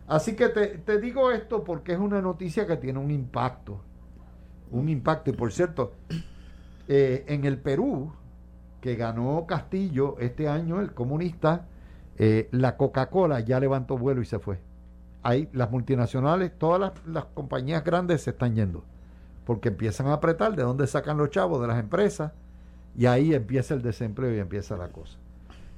Así 0.07 0.35
que 0.35 0.49
te, 0.49 0.67
te 0.79 0.99
digo 0.99 1.31
esto 1.31 1.63
porque 1.65 1.93
es 1.93 1.99
una 1.99 2.21
noticia 2.21 2.67
que 2.67 2.77
tiene 2.77 2.99
un 2.99 3.11
impacto, 3.11 3.81
un 4.71 4.89
impacto. 4.89 5.31
Y 5.31 5.35
por 5.35 5.53
cierto, 5.53 5.93
eh, 6.89 7.25
en 7.29 7.45
el 7.45 7.59
Perú, 7.59 8.13
que 8.81 8.97
ganó 8.97 9.47
Castillo 9.47 10.17
este 10.19 10.49
año, 10.49 10.81
el 10.81 10.93
comunista, 10.93 11.67
eh, 12.17 12.49
la 12.53 12.77
Coca-Cola 12.77 13.41
ya 13.41 13.59
levantó 13.61 13.97
vuelo 13.97 14.21
y 14.21 14.27
se 14.27 14.39
fue. 14.39 14.59
Ahí 15.25 15.49
las 15.53 15.71
multinacionales, 15.71 16.53
todas 16.59 16.79
las, 16.79 16.93
las 17.07 17.25
compañías 17.25 17.83
grandes 17.83 18.21
se 18.21 18.31
están 18.31 18.55
yendo, 18.55 18.85
porque 19.47 19.69
empiezan 19.71 20.07
a 20.09 20.13
apretar 20.13 20.55
de 20.55 20.63
dónde 20.63 20.87
sacan 20.87 21.17
los 21.17 21.31
chavos 21.31 21.63
de 21.63 21.67
las 21.67 21.81
empresas 21.81 22.33
y 22.95 23.07
ahí 23.07 23.35
empieza 23.35 23.73
el 23.73 23.81
desempleo 23.81 24.35
y 24.35 24.39
empieza 24.39 24.77
la 24.77 24.89
cosa. 24.89 25.17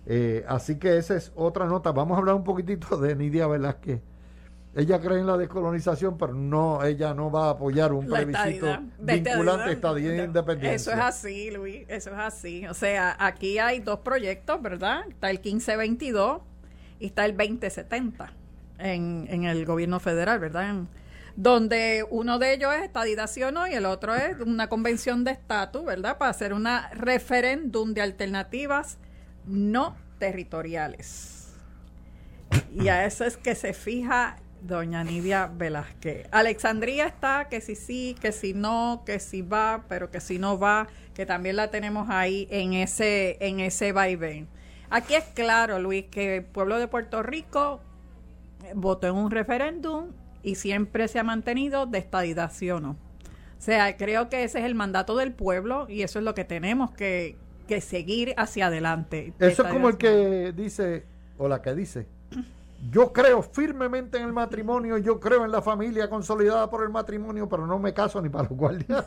Eh, 0.05 0.45
así 0.49 0.81
que 0.81 0.97
esa 0.99 1.15
es 1.17 1.33
otra 1.37 1.67
nota. 1.67 1.93
Vamos 1.93 2.17
a 2.17 2.19
hablar 2.19 2.35
un 2.35 2.43
poquitito 2.43 2.97
de 2.97 3.15
Nidia 3.15 3.47
Velázquez. 3.47 4.01
Ella 4.75 5.01
cree 5.01 5.21
en 5.21 5.27
la 5.29 5.39
descolonización, 5.39 6.19
pero 6.19 6.35
no, 6.35 6.85
ella 6.85 7.15
no 7.15 7.31
va 7.31 7.47
a 7.47 7.51
apoyar 7.51 7.93
un 7.93 8.07
plebiscito 8.07 8.67
vinculante 8.99 9.71
a 9.71 9.73
estadía 9.73 10.25
independencia. 10.25 10.75
Eso 10.75 10.91
es 10.91 10.99
así, 10.99 11.53
Luis, 11.53 11.85
eso 11.87 12.11
es 12.11 12.19
así. 12.19 12.67
O 12.67 12.75
sea, 12.75 13.17
aquí 13.19 13.59
hay 13.61 13.79
dos 13.79 14.01
proyectos, 14.01 14.61
¿verdad? 14.61 15.05
Está 15.09 15.31
el 15.31 15.37
1522 15.37 16.43
y 16.99 17.07
está 17.07 17.25
el 17.25 17.37
2070 17.37 18.33
en, 18.79 19.27
en 19.31 19.45
el 19.45 19.65
gobierno 19.65 20.01
federal, 20.01 20.39
¿verdad? 20.39 20.75
Donde 21.37 22.05
uno 22.09 22.39
de 22.39 22.55
ellos 22.55 22.73
es 22.75 23.43
o 23.43 23.51
no 23.53 23.67
y 23.67 23.75
el 23.75 23.85
otro 23.85 24.15
es 24.15 24.41
una 24.41 24.69
convención 24.69 25.25
de 25.25 25.33
estatus, 25.33 25.85
¿verdad? 25.85 26.17
Para 26.19 26.31
hacer 26.31 26.53
una 26.53 26.89
referéndum 26.91 27.93
de 27.93 28.01
alternativas 28.01 28.99
no 29.47 29.97
territoriales. 30.19 31.55
Y 32.75 32.89
a 32.89 33.05
eso 33.05 33.25
es 33.25 33.37
que 33.37 33.55
se 33.55 33.73
fija 33.75 34.37
doña 34.63 35.05
Nidia 35.05 35.47
Velázquez. 35.47 36.27
Alexandría 36.31 37.07
está 37.07 37.49
que 37.49 37.61
si 37.61 37.77
sí, 37.77 38.17
que 38.21 38.33
si 38.33 38.55
no, 38.55 39.03
que 39.07 39.19
si 39.21 39.43
va, 39.43 39.85
pero 39.89 40.11
que 40.11 40.21
si 40.21 40.39
no 40.39 40.59
va, 40.59 40.89
que 41.15 41.27
también 41.27 41.57
la 41.57 41.71
tenemos 41.71 42.09
ahí 42.11 42.49
en 42.51 42.73
ese, 42.73 43.37
en 43.41 43.61
ese 43.61 43.93
vaivén. 43.93 44.49
Aquí 44.91 45.15
es 45.15 45.25
claro, 45.35 45.79
Luis, 45.79 46.07
que 46.11 46.37
el 46.37 46.45
pueblo 46.45 46.79
de 46.79 46.89
Puerto 46.89 47.23
Rico 47.23 47.81
votó 48.75 49.07
en 49.07 49.17
un 49.17 49.31
referéndum 49.31 50.13
y 50.43 50.57
siempre 50.57 51.09
se 51.09 51.19
ha 51.19 51.25
mantenido 51.25 51.87
de 51.87 51.99
estadidad, 51.99 52.53
¿sí 52.53 52.71
o 52.71 52.81
no? 52.81 52.91
O 52.91 53.61
sea, 53.67 53.97
creo 53.97 54.29
que 54.29 54.45
ese 54.45 54.61
es 54.61 54.65
el 54.65 54.75
mandato 54.75 55.17
del 55.17 55.33
pueblo 55.33 55.87
y 55.89 56.03
eso 56.03 56.19
es 56.19 56.25
lo 56.25 56.35
que 56.35 56.45
tenemos 56.45 56.91
que, 56.91 57.37
que 57.67 57.81
seguir 57.81 58.35
hacia 58.37 58.67
adelante. 58.67 59.33
Eso 59.39 59.67
es 59.67 59.73
como 59.73 59.89
el 59.89 59.97
que 59.97 60.53
dice, 60.53 61.07
o 61.39 61.49
la 61.49 61.63
que 61.63 61.75
dice, 61.75 62.07
yo 62.91 63.13
creo 63.13 63.43
firmemente 63.43 64.19
en 64.19 64.25
el 64.25 64.33
matrimonio, 64.33 64.99
yo 64.99 65.19
creo 65.19 65.45
en 65.45 65.51
la 65.51 65.63
familia 65.63 66.09
consolidada 66.09 66.69
por 66.69 66.83
el 66.85 66.91
matrimonio, 66.91 67.49
pero 67.49 67.67
no 67.67 67.79
me 67.79 67.93
caso 67.95 68.21
ni 68.21 68.29
para 68.29 68.45
los 68.49 68.57
guardias. 68.57 69.07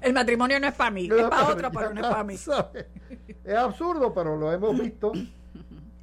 El 0.00 0.12
matrimonio 0.12 0.58
no 0.58 0.66
es 0.66 0.74
para 0.74 0.90
mí, 0.90 1.06
es 1.16 1.28
para 1.28 1.48
otro, 1.48 1.70
pero 1.70 1.94
no 1.94 2.00
es 2.00 2.06
para 2.06 2.24
mí. 2.24 2.34
Es 3.44 3.56
absurdo, 3.56 4.12
pero 4.12 4.36
lo 4.36 4.52
hemos 4.52 4.78
visto. 4.78 5.12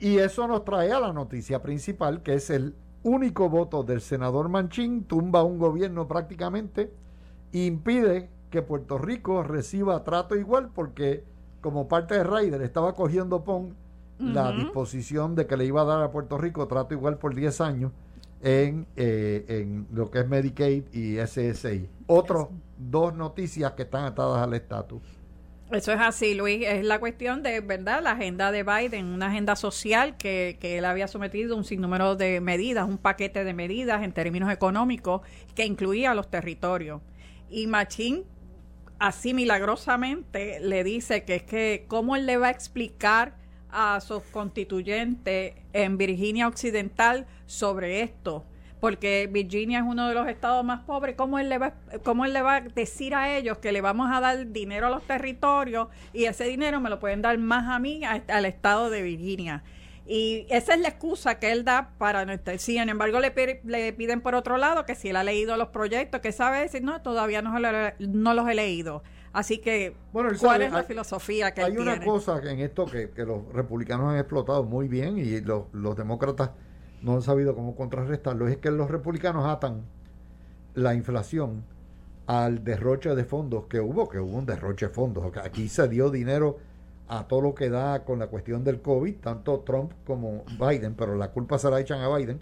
Y 0.02 0.18
eso 0.18 0.48
nos 0.48 0.66
trae 0.66 0.92
a 0.92 1.00
la 1.00 1.14
noticia 1.14 1.62
principal, 1.62 2.24
que 2.24 2.34
es 2.34 2.50
el 2.50 2.74
único 3.04 3.50
voto 3.50 3.84
del 3.84 4.02
senador 4.02 4.50
Manchín, 4.50 5.04
tumba 5.04 5.44
un 5.44 5.60
gobierno 5.60 6.08
prácticamente, 6.08 6.92
e 7.54 7.66
impide 7.66 8.32
que 8.50 8.64
Puerto 8.64 8.98
Rico 8.98 9.44
reciba 9.44 10.04
trato 10.04 10.36
igual, 10.36 10.72
porque 10.74 11.24
como 11.62 11.88
parte 11.88 12.16
de 12.16 12.24
Raider 12.24 12.64
estaba 12.64 12.96
cogiendo 12.96 13.44
PON 13.44 13.76
la 14.18 14.52
disposición 14.52 15.36
de 15.36 15.46
que 15.46 15.56
le 15.56 15.66
iba 15.66 15.82
a 15.82 15.86
dar 15.86 16.02
a 16.02 16.12
Puerto 16.12 16.38
Rico 16.38 16.68
trato 16.68 16.94
igual 16.96 17.18
por 17.18 17.34
10 17.36 17.62
años 17.62 17.92
en, 18.42 18.88
eh, 18.96 19.46
en 19.48 19.88
lo 19.92 20.10
que 20.10 20.20
es 20.20 20.28
Medicaid 20.28 20.84
y 20.94 21.18
SSI. 21.18 21.90
Otras 22.08 22.48
dos 22.78 23.16
noticias 23.16 23.74
que 23.74 23.84
están 23.84 24.06
atadas 24.06 24.44
al 24.44 24.54
estatus. 24.56 25.02
Eso 25.72 25.94
es 25.94 26.00
así, 26.02 26.34
Luis. 26.34 26.66
Es 26.68 26.84
la 26.84 27.00
cuestión 27.00 27.44
de, 27.44 27.62
¿verdad? 27.62 28.04
La 28.04 28.12
agenda 28.12 28.52
de 28.52 28.64
Biden, 28.64 29.06
una 29.06 29.28
agenda 29.28 29.56
social 29.56 30.18
que, 30.18 30.58
que 30.60 30.78
él 30.78 30.84
había 30.84 31.08
sometido 31.08 31.56
un 31.56 31.64
sinnúmero 31.64 32.18
de 32.18 32.42
medidas, 32.42 32.90
un 32.90 32.98
paquete 32.98 33.46
de 33.46 33.54
medidas 33.54 34.04
en 34.04 34.12
términos 34.12 34.52
económicos 34.52 35.22
que 35.56 35.66
incluía 35.66 36.14
los 36.14 36.30
territorios. 36.30 37.02
Y 37.50 37.68
Machín, 37.68 38.26
así 39.00 39.34
milagrosamente, 39.34 40.60
le 40.60 40.84
dice 40.84 41.24
que 41.24 41.36
es 41.36 41.44
que, 41.44 41.86
¿cómo 41.88 42.18
él 42.18 42.26
le 42.26 42.36
va 42.36 42.48
a 42.48 42.52
explicar 42.52 43.38
a 43.70 44.02
sus 44.02 44.24
constituyentes 44.24 45.54
en 45.72 45.98
Virginia 45.98 46.50
Occidental 46.50 47.28
sobre 47.46 48.02
esto? 48.02 48.46
Porque 48.82 49.30
Virginia 49.32 49.80
es 49.80 49.86
uno 49.88 50.10
de 50.10 50.14
los 50.16 50.28
estados 50.28 50.66
más 50.66 50.82
pobres, 50.82 51.16
¿cómo 51.16 51.40
él, 51.40 51.48
le 51.48 51.58
va, 51.60 51.74
¿cómo 52.04 52.26
él 52.26 52.34
le 52.34 52.42
va 52.42 52.56
a 52.58 52.62
decir 52.62 53.16
a 53.16 53.38
ellos 53.38 53.60
que 53.60 53.72
le 53.72 53.80
vamos 53.80 54.10
a 54.12 54.20
dar 54.20 54.48
dinero 54.52 54.88
a 54.88 54.90
los 54.90 55.04
territorios 55.04 55.88
y 56.12 56.26
ese 56.26 56.44
dinero 56.46 56.82
me 56.82 56.90
lo 56.90 57.00
pueden 57.00 57.22
dar 57.22 57.38
más 57.38 57.70
a 57.70 57.80
mí, 57.80 58.04
a- 58.04 58.22
al 58.28 58.46
estado 58.46 58.90
de 58.90 59.04
Virginia? 59.04 59.64
Y 60.08 60.48
esa 60.50 60.74
es 60.74 60.80
la 60.82 60.90
excusa 60.90 61.38
que 61.40 61.52
él 61.52 61.64
da 61.64 61.92
para 62.00 62.26
no 62.26 62.34
estar. 62.34 62.58
Sin 62.58 62.90
embargo, 62.90 63.20
le, 63.20 63.30
pi- 63.32 63.60
le 63.64 63.94
piden 63.94 64.20
por 64.20 64.34
otro 64.36 64.58
lado 64.58 64.84
que 64.84 64.96
si 64.96 65.10
él 65.10 65.16
ha 65.16 65.24
leído 65.24 65.56
los 65.58 65.68
proyectos, 65.70 66.20
que 66.22 66.32
sabe 66.32 66.60
decir, 66.60 66.82
no, 66.84 67.02
todavía 67.02 67.42
no, 67.44 67.54
no 68.00 68.34
los 68.34 68.50
he 68.50 68.56
leído. 68.56 69.04
Así 69.32 69.60
que, 69.60 69.96
Bueno, 70.12 70.30
¿cuál 70.30 70.40
sabe, 70.40 70.66
es 70.66 70.72
la 70.74 70.80
hay- 70.80 70.86
filosofía 70.86 71.54
que 71.54 71.62
Hay 71.62 71.74
él 71.74 71.80
una 71.80 71.92
tiene? 71.92 72.06
cosa 72.08 72.42
en 72.44 72.60
esto 72.60 72.88
que, 72.88 73.12
que 73.12 73.24
los 73.24 73.48
republicanos 73.54 74.12
han 74.12 74.18
explotado 74.18 74.64
muy 74.64 74.88
bien 74.90 75.18
y 75.20 75.40
los, 75.40 75.66
los 75.72 75.96
demócratas 75.96 76.50
no 77.02 77.14
han 77.14 77.22
sabido 77.22 77.56
cómo 77.56 77.76
contrarrestarlo, 77.76 78.48
es 78.48 78.58
que 78.58 78.72
los 78.72 78.90
republicanos 78.90 79.46
atan 79.46 79.82
la 80.76 80.94
inflación 80.94 81.64
al 82.28 82.64
derroche 82.64 83.14
de 83.16 83.26
fondos 83.26 83.66
que 83.66 83.80
hubo, 83.80 84.08
que 84.08 84.20
hubo 84.20 84.38
un 84.38 84.46
derroche 84.46 84.88
de 84.88 84.94
fondos. 84.94 85.32
Aquí 85.44 85.68
se 85.68 85.88
dio 85.88 86.10
dinero 86.10 86.60
a 87.08 87.28
todo 87.28 87.42
lo 87.42 87.56
que 87.56 87.70
da 87.70 88.06
con 88.06 88.20
la 88.20 88.28
cuestión 88.28 88.64
del 88.64 88.82
COVID, 88.82 89.16
tanto 89.16 89.60
Trump 89.60 89.92
como 90.06 90.46
Biden, 90.60 90.96
pero 90.96 91.16
la 91.16 91.32
culpa 91.32 91.58
se 91.58 91.70
la 91.70 91.80
echan 91.80 92.00
a 92.00 92.16
Biden, 92.16 92.40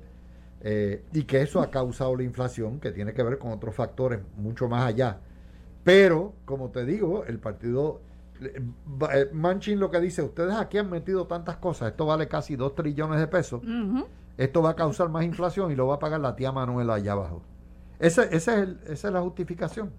eh, 0.62 1.06
y 1.14 1.24
que 1.24 1.42
eso 1.42 1.62
ha 1.62 1.72
causado 1.72 2.16
la 2.16 2.24
inflación, 2.24 2.80
que 2.80 2.92
tiene 2.92 3.14
que 3.14 3.24
ver 3.24 3.40
con 3.40 3.52
otros 3.52 3.74
factores 3.74 4.20
mucho 4.38 4.68
más 4.68 4.86
allá. 4.86 5.18
Pero, 5.84 6.34
como 6.46 6.70
te 6.70 6.86
digo, 6.86 7.24
el 7.26 7.40
partido 7.40 8.02
eh, 8.42 9.30
Manchin 9.34 9.80
lo 9.80 9.90
que 9.90 10.00
dice, 10.00 10.22
ustedes 10.22 10.54
aquí 10.54 10.78
han 10.78 10.90
metido 10.90 11.26
tantas 11.28 11.58
cosas, 11.58 11.92
esto 11.92 12.06
vale 12.06 12.28
casi 12.28 12.56
2 12.56 12.76
trillones 12.76 13.20
de 13.20 13.28
pesos, 13.28 13.62
esto 14.40 14.62
va 14.62 14.72
a 14.72 14.76
causar 14.76 15.10
más 15.10 15.26
inflación 15.26 15.70
y 15.72 15.76
lo 15.76 15.88
va 15.88 15.96
a 15.96 16.00
pagar 16.00 16.22
la 16.22 16.36
tía 16.36 16.54
Manuela 16.54 16.94
allá 16.94 17.12
abajo. 17.12 17.42
Ese, 18.00 18.34
ese 18.34 18.64
es 18.64 18.70
esa 18.88 19.08
es 19.10 19.14
la 19.14 19.20
justificación. 19.22 19.92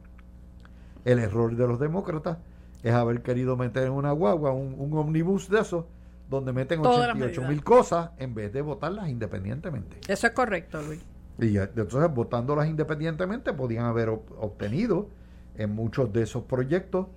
El 1.05 1.19
error 1.19 1.55
de 1.55 1.69
los 1.69 1.79
demócratas 1.79 2.39
es 2.83 2.93
haber 2.95 3.23
querido 3.23 3.59
meter 3.59 3.85
en 3.85 3.93
una 3.93 4.13
guagua 4.13 4.53
un, 4.53 4.75
un 4.79 4.97
omnibus 4.97 5.51
de 5.51 5.61
esos 5.61 5.85
donde 6.31 6.55
meten 6.55 6.81
88 6.81 7.43
mil 7.43 7.63
cosas 7.63 8.13
en 8.17 8.35
vez 8.35 8.51
de 8.51 8.63
votarlas 8.63 9.11
independientemente. 9.11 9.99
Eso 10.09 10.27
es 10.27 10.33
correcto, 10.33 10.81
Luis. 10.81 11.05
Y 11.39 11.59
entonces 11.59 12.15
votándolas 12.15 12.67
independientemente 12.67 13.53
podían 13.53 13.85
haber 13.85 14.09
obtenido 14.09 15.09
en 15.57 15.75
muchos 15.75 16.13
de 16.15 16.23
esos 16.23 16.45
proyectos 16.45 17.09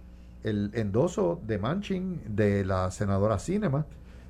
el 0.44 0.72
endoso 0.74 1.40
de 1.46 1.58
Manchin, 1.58 2.22
de 2.36 2.66
la 2.66 2.92
senadora 2.92 3.40
Cinema. 3.40 3.86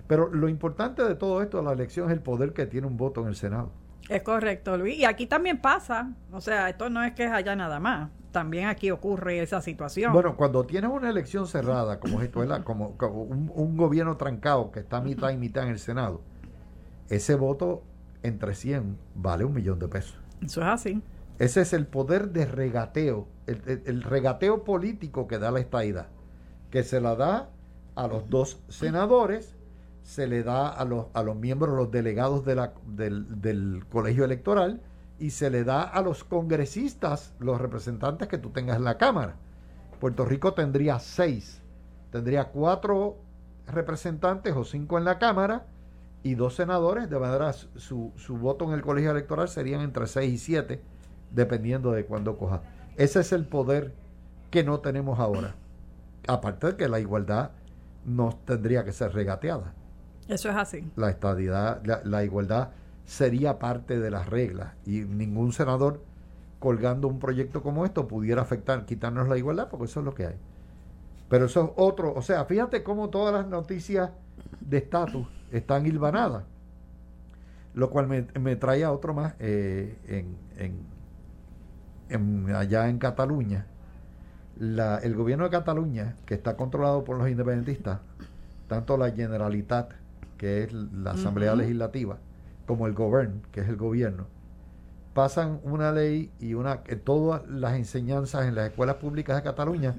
Pero 0.07 0.29
lo 0.31 0.49
importante 0.49 1.03
de 1.03 1.15
todo 1.15 1.41
esto 1.41 1.57
de 1.57 1.63
la 1.63 1.73
elección 1.73 2.07
es 2.09 2.13
el 2.13 2.21
poder 2.21 2.53
que 2.53 2.65
tiene 2.65 2.87
un 2.87 2.97
voto 2.97 3.21
en 3.21 3.27
el 3.27 3.35
Senado. 3.35 3.71
Es 4.09 4.21
correcto, 4.21 4.77
Luis. 4.77 4.97
Y 4.97 5.05
aquí 5.05 5.27
también 5.27 5.61
pasa, 5.61 6.11
o 6.31 6.41
sea, 6.41 6.69
esto 6.69 6.89
no 6.89 7.03
es 7.03 7.13
que 7.13 7.25
es 7.25 7.31
allá 7.31 7.55
nada 7.55 7.79
más, 7.79 8.09
también 8.31 8.67
aquí 8.67 8.91
ocurre 8.91 9.41
esa 9.41 9.61
situación. 9.61 10.11
Bueno, 10.11 10.35
cuando 10.35 10.65
tienes 10.65 10.91
una 10.91 11.09
elección 11.09 11.47
cerrada, 11.47 11.99
como 11.99 12.19
es 12.19 12.25
esto, 12.25 12.43
como, 12.65 12.97
como 12.97 13.23
un, 13.23 13.51
un, 13.53 13.77
gobierno 13.77 14.17
trancado 14.17 14.71
que 14.71 14.81
está 14.81 14.99
mitad 14.99 15.29
y 15.29 15.37
mitad 15.37 15.63
en 15.63 15.69
el 15.69 15.79
Senado, 15.79 16.21
ese 17.09 17.35
voto 17.35 17.83
entre 18.23 18.55
100 18.55 18.97
vale 19.15 19.45
un 19.45 19.53
millón 19.53 19.79
de 19.79 19.87
pesos. 19.87 20.19
Eso 20.41 20.61
es 20.61 20.67
así. 20.67 21.01
Ese 21.39 21.61
es 21.61 21.73
el 21.73 21.87
poder 21.87 22.29
de 22.29 22.45
regateo, 22.45 23.27
el, 23.47 24.03
regateo 24.03 24.63
político 24.63 25.27
que 25.27 25.39
da 25.39 25.51
la 25.51 25.59
estadidad, 25.59 26.07
que 26.69 26.83
se 26.83 27.01
la 27.01 27.15
da 27.15 27.49
a 27.95 28.07
los 28.07 28.29
dos 28.29 28.59
senadores, 28.69 29.52
se 30.03 30.27
le 30.27 30.43
da 30.43 30.67
a 30.67 30.85
los, 30.85 31.07
a 31.13 31.23
los 31.23 31.35
miembros, 31.35 31.75
los 31.75 31.91
delegados 31.91 32.45
de 32.45 32.55
la, 32.55 32.73
del, 32.85 33.41
del 33.41 33.85
colegio 33.89 34.25
electoral 34.25 34.81
y 35.19 35.31
se 35.31 35.49
le 35.49 35.63
da 35.63 35.83
a 35.83 36.01
los 36.01 36.23
congresistas, 36.23 37.33
los 37.39 37.59
representantes 37.59 38.27
que 38.27 38.37
tú 38.37 38.49
tengas 38.49 38.77
en 38.77 38.83
la 38.83 38.97
Cámara. 38.97 39.35
Puerto 39.99 40.25
Rico 40.25 40.53
tendría 40.53 40.99
seis, 40.99 41.61
tendría 42.11 42.49
cuatro 42.49 43.17
representantes 43.67 44.53
o 44.55 44.65
cinco 44.65 44.97
en 44.97 45.05
la 45.05 45.17
Cámara 45.17 45.65
y 46.23 46.35
dos 46.35 46.55
senadores, 46.55 47.09
de 47.09 47.19
manera 47.19 47.53
su, 47.53 48.11
su 48.17 48.37
voto 48.37 48.65
en 48.65 48.71
el 48.73 48.81
colegio 48.81 49.11
electoral 49.11 49.47
serían 49.47 49.81
entre 49.81 50.07
seis 50.07 50.33
y 50.33 50.37
siete 50.37 50.81
dependiendo 51.31 51.91
de 51.91 52.05
cuándo 52.05 52.37
coja. 52.37 52.61
Ese 52.97 53.21
es 53.21 53.31
el 53.31 53.45
poder 53.45 53.93
que 54.51 54.63
no 54.63 54.79
tenemos 54.81 55.19
ahora. 55.19 55.55
Aparte 56.27 56.67
de 56.67 56.75
que 56.75 56.89
la 56.89 56.99
igualdad 56.99 57.51
no 58.05 58.37
tendría 58.45 58.83
que 58.83 58.91
ser 58.91 59.13
regateada. 59.13 59.73
Eso 60.27 60.49
es 60.49 60.55
así. 60.55 60.89
La 60.95 61.09
estadidad, 61.09 61.83
la, 61.83 62.23
igualdad 62.23 62.69
sería 63.05 63.59
parte 63.59 63.99
de 63.99 64.09
las 64.09 64.27
reglas 64.29 64.73
y 64.85 65.01
ningún 65.01 65.51
senador 65.51 66.01
colgando 66.59 67.07
un 67.09 67.19
proyecto 67.19 67.61
como 67.61 67.83
esto 67.85 68.07
pudiera 68.07 68.41
afectar, 68.41 68.85
quitarnos 68.85 69.27
la 69.27 69.37
igualdad, 69.37 69.67
porque 69.69 69.85
eso 69.85 69.99
es 69.99 70.05
lo 70.05 70.13
que 70.13 70.27
hay. 70.27 70.35
Pero 71.29 71.45
eso 71.45 71.65
es 71.65 71.71
otro, 71.75 72.13
o 72.13 72.21
sea, 72.21 72.45
fíjate 72.45 72.83
cómo 72.83 73.09
todas 73.09 73.33
las 73.33 73.47
noticias 73.47 74.11
de 74.61 74.77
estatus 74.77 75.27
están 75.51 75.85
hilvanadas, 75.85 76.43
lo 77.73 77.89
cual 77.89 78.07
me, 78.07 78.55
trae 78.55 78.83
a 78.83 78.91
otro 78.91 79.13
más 79.13 79.33
eh, 79.39 80.25
en, 82.09 82.53
allá 82.55 82.87
en 82.87 82.97
Cataluña, 82.97 83.65
el 84.57 85.15
gobierno 85.15 85.45
de 85.45 85.49
Cataluña, 85.49 86.15
que 86.25 86.35
está 86.35 86.55
controlado 86.55 87.03
por 87.03 87.17
los 87.17 87.29
independentistas, 87.29 87.99
tanto 88.67 88.95
la 88.97 89.11
Generalitat, 89.11 89.91
que 90.43 90.63
es 90.63 90.73
la 90.73 91.11
Asamblea 91.11 91.55
Legislativa, 91.55 92.17
como 92.67 92.85
el 92.85 92.93
Govern, 92.93 93.43
que 93.53 93.61
es 93.61 93.69
el 93.69 93.77
gobierno, 93.77 94.27
pasan 95.13 95.61
una 95.63 95.93
ley 95.93 96.33
y 96.37 96.53
una 96.53 96.83
que 96.83 96.97
todas 96.97 97.47
las 97.47 97.75
enseñanzas 97.75 98.45
en 98.45 98.55
las 98.55 98.69
escuelas 98.69 98.97
públicas 98.97 99.37
de 99.37 99.43
Cataluña 99.43 99.95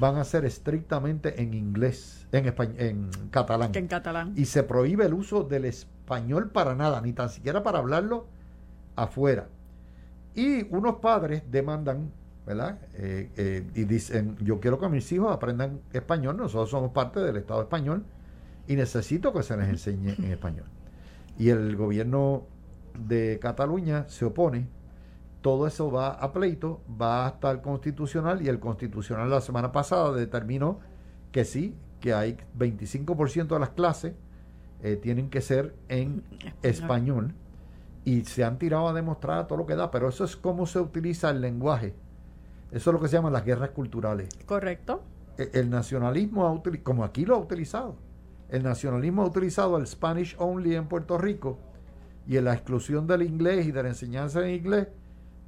van 0.00 0.16
a 0.16 0.24
ser 0.24 0.44
estrictamente 0.46 1.40
en 1.40 1.54
inglés, 1.54 2.26
en 2.32 2.46
español, 2.46 2.74
en 2.80 3.10
catalán. 3.30 3.70
en 3.72 3.86
catalán. 3.86 4.32
Y 4.34 4.46
se 4.46 4.64
prohíbe 4.64 5.06
el 5.06 5.14
uso 5.14 5.44
del 5.44 5.64
español 5.64 6.50
para 6.50 6.74
nada, 6.74 7.00
ni 7.00 7.12
tan 7.12 7.28
siquiera 7.28 7.62
para 7.62 7.78
hablarlo 7.78 8.26
afuera. 8.96 9.46
Y 10.34 10.64
unos 10.74 10.96
padres 10.96 11.44
demandan, 11.52 12.10
¿verdad? 12.44 12.80
Eh, 12.94 13.30
eh, 13.36 13.70
y 13.76 13.84
dicen, 13.84 14.36
yo 14.40 14.58
quiero 14.58 14.80
que 14.80 14.88
mis 14.88 15.12
hijos 15.12 15.32
aprendan 15.32 15.82
español, 15.92 16.36
nosotros 16.36 16.68
somos 16.68 16.90
parte 16.90 17.20
del 17.20 17.36
Estado 17.36 17.62
español 17.62 18.02
y 18.66 18.76
necesito 18.76 19.32
que 19.32 19.42
se 19.42 19.56
les 19.56 19.68
enseñe 19.68 20.14
en 20.18 20.24
español. 20.32 20.66
Y 21.38 21.50
el 21.50 21.76
gobierno 21.76 22.44
de 22.98 23.38
Cataluña 23.40 24.06
se 24.08 24.24
opone, 24.24 24.68
todo 25.42 25.66
eso 25.66 25.90
va 25.90 26.10
a 26.10 26.32
pleito, 26.32 26.80
va 27.00 27.26
hasta 27.26 27.50
el 27.50 27.60
constitucional 27.60 28.40
y 28.42 28.48
el 28.48 28.60
constitucional 28.60 29.28
la 29.28 29.40
semana 29.40 29.72
pasada 29.72 30.12
determinó 30.12 30.80
que 31.32 31.44
sí, 31.44 31.74
que 32.00 32.14
hay 32.14 32.36
25% 32.56 33.48
de 33.48 33.58
las 33.58 33.70
clases 33.70 34.14
eh, 34.84 34.96
tienen 34.96 35.30
que 35.30 35.40
ser 35.40 35.74
en 35.88 36.22
español 36.62 37.32
y 38.04 38.24
se 38.24 38.44
han 38.44 38.58
tirado 38.58 38.86
a 38.86 38.92
demostrar 38.92 39.46
todo 39.46 39.56
lo 39.58 39.64
que 39.64 39.76
da, 39.76 39.90
pero 39.90 40.10
eso 40.10 40.24
es 40.24 40.36
cómo 40.36 40.66
se 40.66 40.78
utiliza 40.78 41.30
el 41.30 41.40
lenguaje. 41.40 41.94
Eso 42.70 42.90
es 42.90 42.94
lo 42.94 43.00
que 43.00 43.08
se 43.08 43.16
llama 43.16 43.30
las 43.30 43.46
guerras 43.46 43.70
culturales. 43.70 44.28
Correcto. 44.44 45.02
E, 45.38 45.50
el, 45.54 45.70
nacionalismo, 45.70 46.46
ha 46.46 46.82
como 46.82 47.02
aquí 47.02 47.24
lo 47.24 47.36
ha 47.36 47.38
utilizado, 47.38 47.96
el 48.50 48.62
nacionalismo 48.62 49.22
ha 49.22 49.26
utilizado 49.26 49.76
el 49.76 49.86
Spanish 49.86 50.36
only 50.38 50.74
en 50.76 50.86
Puerto 50.86 51.18
Rico 51.18 51.58
y 52.26 52.36
en 52.36 52.44
la 52.44 52.54
exclusión 52.54 53.06
del 53.06 53.22
inglés 53.22 53.66
y 53.66 53.72
de 53.72 53.82
la 53.82 53.88
enseñanza 53.90 54.46
en 54.46 54.54
inglés 54.54 54.88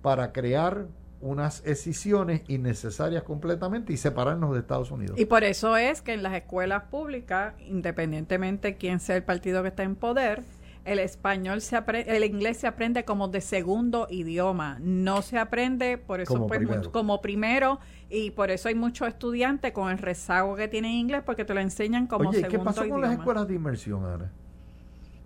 para 0.03 0.33
crear 0.33 0.87
unas 1.21 1.65
escisiones 1.65 2.43
innecesarias 2.49 3.23
completamente 3.23 3.93
y 3.93 3.97
separarnos 3.97 4.53
de 4.53 4.61
Estados 4.61 4.91
Unidos. 4.91 5.19
Y 5.19 5.25
por 5.25 5.45
eso 5.45 5.77
es 5.77 6.03
que 6.03 6.13
en 6.13 6.23
las 6.23 6.35
escuelas 6.35 6.85
públicas, 6.85 7.55
independientemente 7.61 8.77
quién 8.77 9.01
sea 9.01 9.17
el 9.17 9.23
partido 9.23 9.63
que 9.63 9.69
está 9.69 9.83
en 9.83 9.97
poder, 9.97 10.43
el 10.87 11.01
español 11.01 11.61
se 11.61 11.77
aprende, 11.77 12.17
el 12.17 12.25
inglés 12.25 12.59
se 12.59 12.67
aprende 12.67 13.05
como 13.05 13.29
de 13.29 13.41
segundo 13.41 14.07
idioma, 14.09 14.79
no 14.81 15.21
se 15.21 15.37
aprende 15.37 15.99
por 15.99 16.21
eso 16.21 16.33
como, 16.33 16.47
pues, 16.47 16.61
primero. 16.61 16.93
como 16.93 17.21
primero 17.21 17.81
y 18.09 18.31
por 18.31 18.51
eso 18.51 18.69
hay 18.69 18.77
muchos 18.77 19.09
estudiantes 19.09 19.73
con 19.73 19.91
el 19.91 19.99
rezago 19.99 20.55
que 20.55 20.69
tienen 20.69 20.93
inglés 20.93 21.23
porque 21.27 21.45
te 21.45 21.53
lo 21.55 21.61
enseñan 21.61 22.07
como 22.07 22.31
Oye, 22.31 22.41
segundo 22.41 22.59
¿qué 22.59 22.65
pasó 22.65 22.89
con 22.89 23.01
las 23.01 23.13
escuelas 23.13 23.49
de 23.49 23.55
inmersión 23.55 24.05
ahora? 24.05 24.31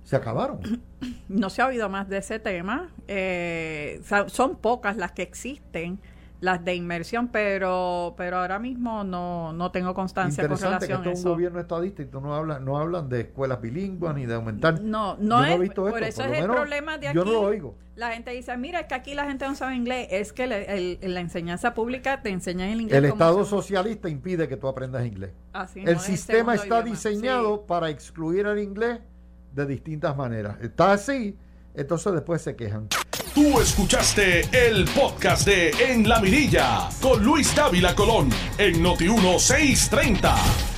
¿Se 0.02 0.16
acabaron? 0.16 0.60
No 1.28 1.48
se 1.48 1.62
ha 1.62 1.66
oído 1.66 1.88
más 1.88 2.08
de 2.08 2.18
ese 2.18 2.38
tema. 2.40 2.90
Eh, 3.06 4.02
son 4.26 4.56
pocas 4.56 4.96
las 4.96 5.12
que 5.12 5.22
existen 5.22 5.98
las 6.40 6.64
de 6.64 6.74
inmersión, 6.74 7.28
pero 7.28 8.14
pero 8.16 8.38
ahora 8.38 8.58
mismo 8.58 9.04
no, 9.04 9.52
no 9.52 9.70
tengo 9.70 9.94
constancia 9.94 10.48
con 10.48 10.58
relación 10.58 11.02
que 11.02 11.10
esto 11.10 11.20
es 11.20 11.24
un 11.24 11.32
gobierno 11.32 11.60
estadístico, 11.60 12.20
no 12.20 12.34
hablan 12.34 12.64
no 12.64 12.78
hablan 12.78 13.08
de 13.08 13.20
escuelas 13.22 13.60
bilingües 13.60 14.14
ni 14.14 14.26
de 14.26 14.34
aumentar. 14.34 14.80
No, 14.80 15.16
no, 15.18 15.44
he 15.44 15.58
visto 15.58 15.86
por 15.86 16.02
eso 16.02 16.24
es 16.24 16.38
el 16.38 16.46
problema 16.46 16.98
de 16.98 17.08
aquí. 17.08 17.16
Yo 17.16 17.24
no 17.24 17.32
lo 17.32 17.40
oigo. 17.42 17.74
La 17.96 18.12
gente 18.12 18.30
dice, 18.30 18.56
mira, 18.56 18.80
es 18.80 18.86
que 18.86 18.94
aquí 18.94 19.14
la 19.14 19.26
gente 19.26 19.46
no 19.46 19.54
sabe 19.54 19.76
inglés, 19.76 20.08
es 20.10 20.32
que 20.32 20.46
la 20.46 21.20
enseñanza 21.20 21.74
pública 21.74 22.22
te 22.22 22.30
enseña 22.30 22.70
el 22.70 22.80
inglés. 22.80 22.96
El 22.96 23.04
Estado 23.04 23.44
socialista 23.44 24.08
impide 24.08 24.48
que 24.48 24.56
tú 24.56 24.68
aprendas 24.68 25.04
inglés. 25.04 25.32
Así 25.52 25.82
el 25.84 25.98
sistema 25.98 26.54
está 26.54 26.82
diseñado 26.82 27.66
para 27.66 27.90
excluir 27.90 28.46
el 28.46 28.58
inglés 28.58 29.00
de 29.52 29.66
distintas 29.66 30.16
maneras. 30.16 30.56
Está 30.60 30.92
así, 30.92 31.36
entonces 31.74 32.12
después 32.12 32.42
se 32.42 32.56
quejan. 32.56 32.88
Tú 33.34 33.60
escuchaste 33.60 34.42
el 34.52 34.84
podcast 34.86 35.46
de 35.46 35.70
En 35.70 36.08
la 36.08 36.20
Mirilla 36.20 36.88
con 37.00 37.24
Luis 37.24 37.54
Dávila 37.54 37.94
Colón 37.94 38.28
en 38.58 38.82
Noti 38.82 39.08
1630. 39.08 40.69